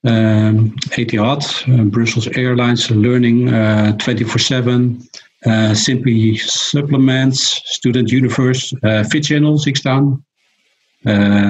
[0.00, 8.76] Um, Etihad, uh, Brussels Airlines, Learning uh, 24-7, Simply Supplements, Student Universe,
[9.08, 10.24] Fit Channel zie ik staan.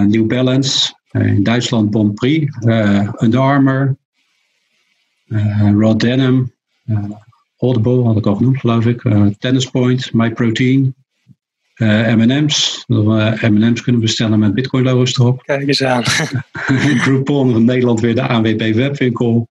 [0.09, 2.57] New Balance, in Duitsland Bon Prix,
[3.23, 3.97] Under Armour,
[5.75, 6.53] Rod Denim,
[7.61, 9.05] Audible had ik al genoemd, geloof ik.
[9.05, 10.95] Uh, Tennis Point, MyProtein,
[11.77, 12.85] uh, M&M's.
[12.87, 15.43] M&M's kunnen bestellen met Bitcoin logo's erop.
[15.47, 16.03] Kijk eens aan.
[17.05, 19.49] Groupon van Nederland weer de ANWB webwinkel.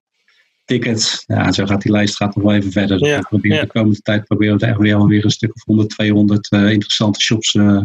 [0.66, 1.24] Tickets.
[1.28, 3.05] Ja, zo gaat die lijst gaat nog wel even verder.
[3.05, 3.64] Ja, proberen ja.
[3.64, 7.20] De komende tijd proberen we echt weer, weer een stuk of 100, 200 uh, interessante
[7.22, 7.82] shops, uh,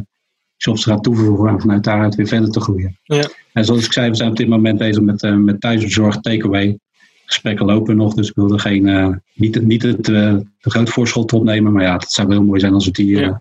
[0.57, 1.49] shops te gaan toevoegen.
[1.49, 2.99] En vanuit daaruit weer verder te groeien.
[3.03, 3.29] Ja.
[3.53, 6.79] En zoals ik zei, we zijn op dit moment bezig met, uh, met thuisbezorgd takeaway
[7.25, 11.33] gesprekken lopen nog, dus ik wilde geen, uh, niet, niet het uh, te groot voorschot
[11.33, 11.72] opnemen.
[11.72, 13.37] Maar ja, het zou wel heel mooi zijn als we die, uh,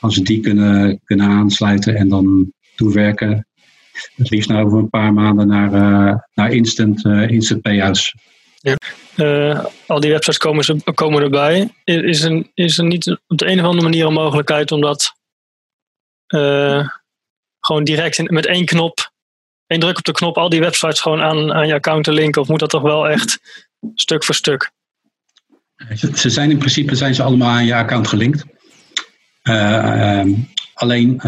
[0.00, 3.46] als we die kunnen, kunnen aansluiten en dan toewerken.
[4.14, 5.70] Het liefst nou over een paar maanden naar,
[6.34, 8.14] naar instant, instant payouts.
[8.60, 9.70] Ja.
[9.86, 11.70] al die websites komen, ze, komen erbij.
[11.84, 15.12] Is er, is er niet op de een of andere manier een mogelijkheid om dat
[17.60, 19.03] gewoon direct in, met één knop
[19.66, 22.42] één druk op de knop al die websites gewoon aan, aan je account te linken?
[22.42, 23.38] Of moet dat toch wel echt
[23.94, 24.70] stuk voor stuk?
[26.14, 28.44] Ze zijn in principe zijn ze allemaal aan je account gelinkt.
[29.42, 30.22] Uh,
[30.74, 31.20] Alleen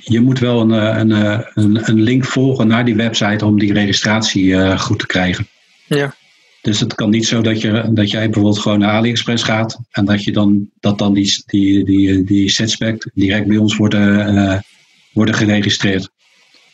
[0.00, 1.10] je moet wel een, een,
[1.54, 5.48] een, een, link volgen naar die website om die registratie goed te krijgen.
[5.86, 6.14] Ja.
[6.62, 10.04] Dus het kan niet zo dat, je, dat jij bijvoorbeeld gewoon naar AliExpress gaat en
[10.04, 14.64] dat je dan, dat dan die, die, die, die direct bij ons worden,
[15.12, 16.10] worden geregistreerd.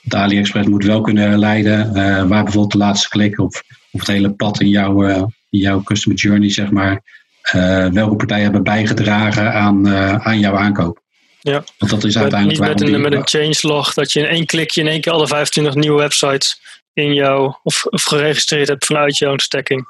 [0.02, 1.94] Want AliExpress moet wel kunnen leiden uh,
[2.28, 5.02] waar bijvoorbeeld de laatste klik of, of het hele pad in jouw,
[5.50, 7.02] in jouw customer journey, zeg maar,
[7.54, 9.88] uh, welke partijen hebben bijgedragen aan,
[10.24, 11.02] aan jouw aankoop.
[11.40, 11.64] Ja.
[11.78, 14.80] Want dat is uiteindelijk niet met een, met een changelog dat je in één klikje
[14.80, 16.60] in één keer alle 25 nieuwe websites
[16.92, 19.86] in jou of, of geregistreerd hebt vanuit jouw stacking.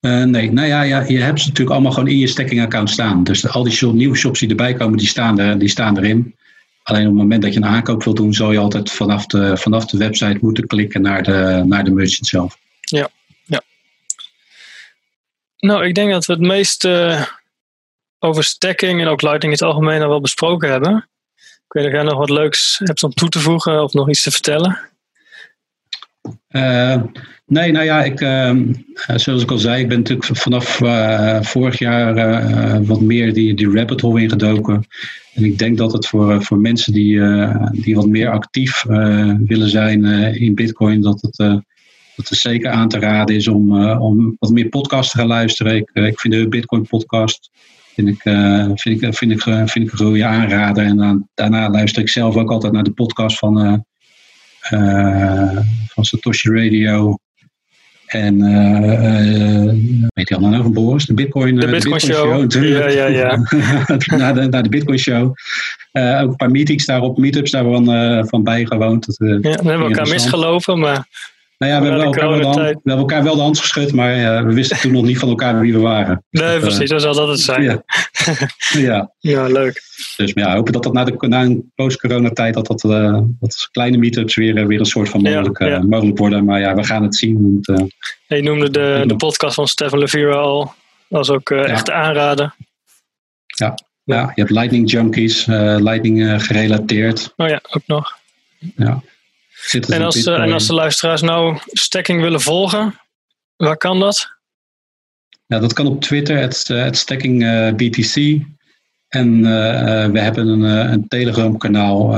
[0.00, 2.90] Uh, nee, nou ja, ja, je hebt ze natuurlijk allemaal gewoon in je stacking account
[2.90, 3.24] staan.
[3.24, 6.36] Dus al die shop, nieuwe shops die erbij komen, die staan, er, die staan erin.
[6.88, 9.56] Alleen op het moment dat je een aankoop wil doen, zal je altijd vanaf de,
[9.56, 12.58] vanaf de website moeten klikken naar de, naar de merchant zelf.
[12.80, 13.08] Ja,
[13.44, 13.62] ja.
[15.58, 17.22] Nou, ik denk dat we het meest uh,
[18.18, 21.08] over stacking en ook Lightning in het algemeen al wel besproken hebben.
[21.36, 24.22] Ik weet of jij nog wat leuks hebt om toe te voegen of nog iets
[24.22, 24.80] te vertellen.
[26.50, 27.02] Uh,
[27.46, 28.56] nee, nou ja, ik, uh,
[29.14, 33.70] zoals ik al zei, ik ben natuurlijk vanaf uh, vorig jaar wat meer die, die
[33.70, 34.86] rabbit hole ingedoken.
[35.34, 37.20] En ik denk dat het voor, voor mensen die,
[37.72, 38.82] die wat meer actief
[39.46, 40.04] willen zijn
[40.34, 41.36] in Bitcoin, dat het,
[42.16, 45.76] dat het zeker aan te raden is om, om wat meer podcasts te gaan luisteren.
[45.76, 47.50] Ik, ik vind de Bitcoin podcast
[47.94, 48.20] vind ik,
[48.74, 50.84] vind ik, vind ik, vind ik een goede aanrader.
[50.84, 53.84] En daarna luister ik zelf ook altijd naar de podcast van
[55.88, 57.18] van Satoshi Radio.
[58.08, 59.72] En uh,
[60.14, 61.04] weet je allemaal nog van Boris?
[61.04, 62.52] De Bitcoin, de Bitcoin, Show.
[62.62, 63.36] Ja, ja, ja.
[64.16, 65.34] naar, de, naar de Bitcoin Show.
[65.92, 69.06] Uh, ook een paar meetings daarop, meetups daarvan uh, van bijgewoond.
[69.06, 71.06] Dat, ja, we hebben elkaar misgelopen, maar
[71.58, 73.92] nou ja, we hebben, elkaar wel de hand, we hebben elkaar wel de hand geschud,
[73.92, 76.24] maar uh, we wisten toen nog niet van elkaar wie we waren.
[76.30, 77.62] Nee, dus, precies, dat zal dat het zijn.
[77.62, 77.82] Ja,
[78.88, 79.12] ja.
[79.18, 79.82] ja leuk.
[80.16, 83.96] Dus ja, hopen dat dat na, de, na een post-coronatijd dat, dat, uh, dat kleine
[83.96, 85.78] meetups weer, weer een soort van mogelijk, ja, ja.
[85.78, 86.44] Uh, mogelijk worden.
[86.44, 87.62] Maar ja, we gaan het zien.
[87.64, 87.90] Want,
[88.26, 90.72] je noemde de, de podcast van Stefan Levira al.
[91.08, 92.54] Dat is ook echt aanraden.
[93.44, 93.74] Ja.
[94.04, 97.32] ja, je hebt Lightning Junkies, Lightning gerelateerd.
[97.36, 98.18] Oh ja, ook nog.
[98.76, 99.02] Ja.
[99.88, 102.94] En als, uh, en als de luisteraars nou stacking willen volgen,
[103.56, 104.36] waar kan dat?
[105.46, 108.40] Ja, dat kan op Twitter, het, het stacking uh, BTC.
[109.08, 112.08] En uh, we hebben een, een Telegram kanaal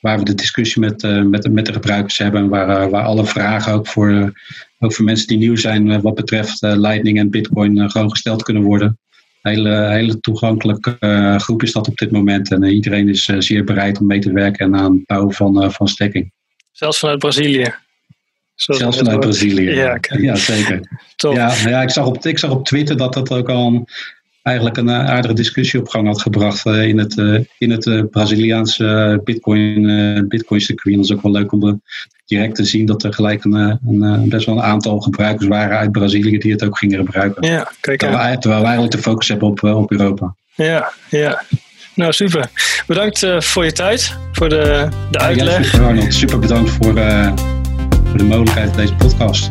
[0.00, 2.48] waar we de discussie met, met, met de gebruikers hebben.
[2.48, 4.32] Waar, waar alle vragen ook voor,
[4.78, 8.98] ook voor mensen die nieuw zijn wat betreft Lightning en Bitcoin gewoon gesteld kunnen worden.
[9.48, 10.96] Hele, hele toegankelijke
[11.38, 12.50] groep is dat op dit moment.
[12.50, 16.32] En iedereen is zeer bereid om mee te werken aan het bouwen van, van stacking.
[16.72, 17.74] Zelfs vanuit Brazilië.
[18.54, 19.70] Zoals Zelfs vanuit Brazilië.
[19.70, 20.80] Ja, ja zeker.
[21.16, 23.84] Ja, nou ja, ik, zag op, ik zag op Twitter dat dat ook al een,
[24.42, 27.16] eigenlijk een eh, aardige discussie op gang had gebracht in het,
[27.58, 30.96] in het Braziliaanse Bitcoin, Bitcoin circuit.
[30.96, 31.60] Dat is ook wel leuk om
[32.28, 35.92] direct te zien dat er gelijk een, een, best wel een aantal gebruikers waren uit
[35.92, 37.46] Brazilië die het ook gingen gebruiken.
[37.46, 40.34] Ja, kijk terwijl, we, terwijl we eigenlijk de focus hebben op, op Europa.
[40.54, 41.42] Ja, ja.
[41.94, 42.50] Nou, super.
[42.86, 45.56] Bedankt uh, voor je tijd, voor de, de uitleg.
[45.58, 46.14] Ja, super Arnold.
[46.14, 47.32] Super bedankt voor, uh,
[48.08, 49.50] voor de mogelijkheid van deze podcast.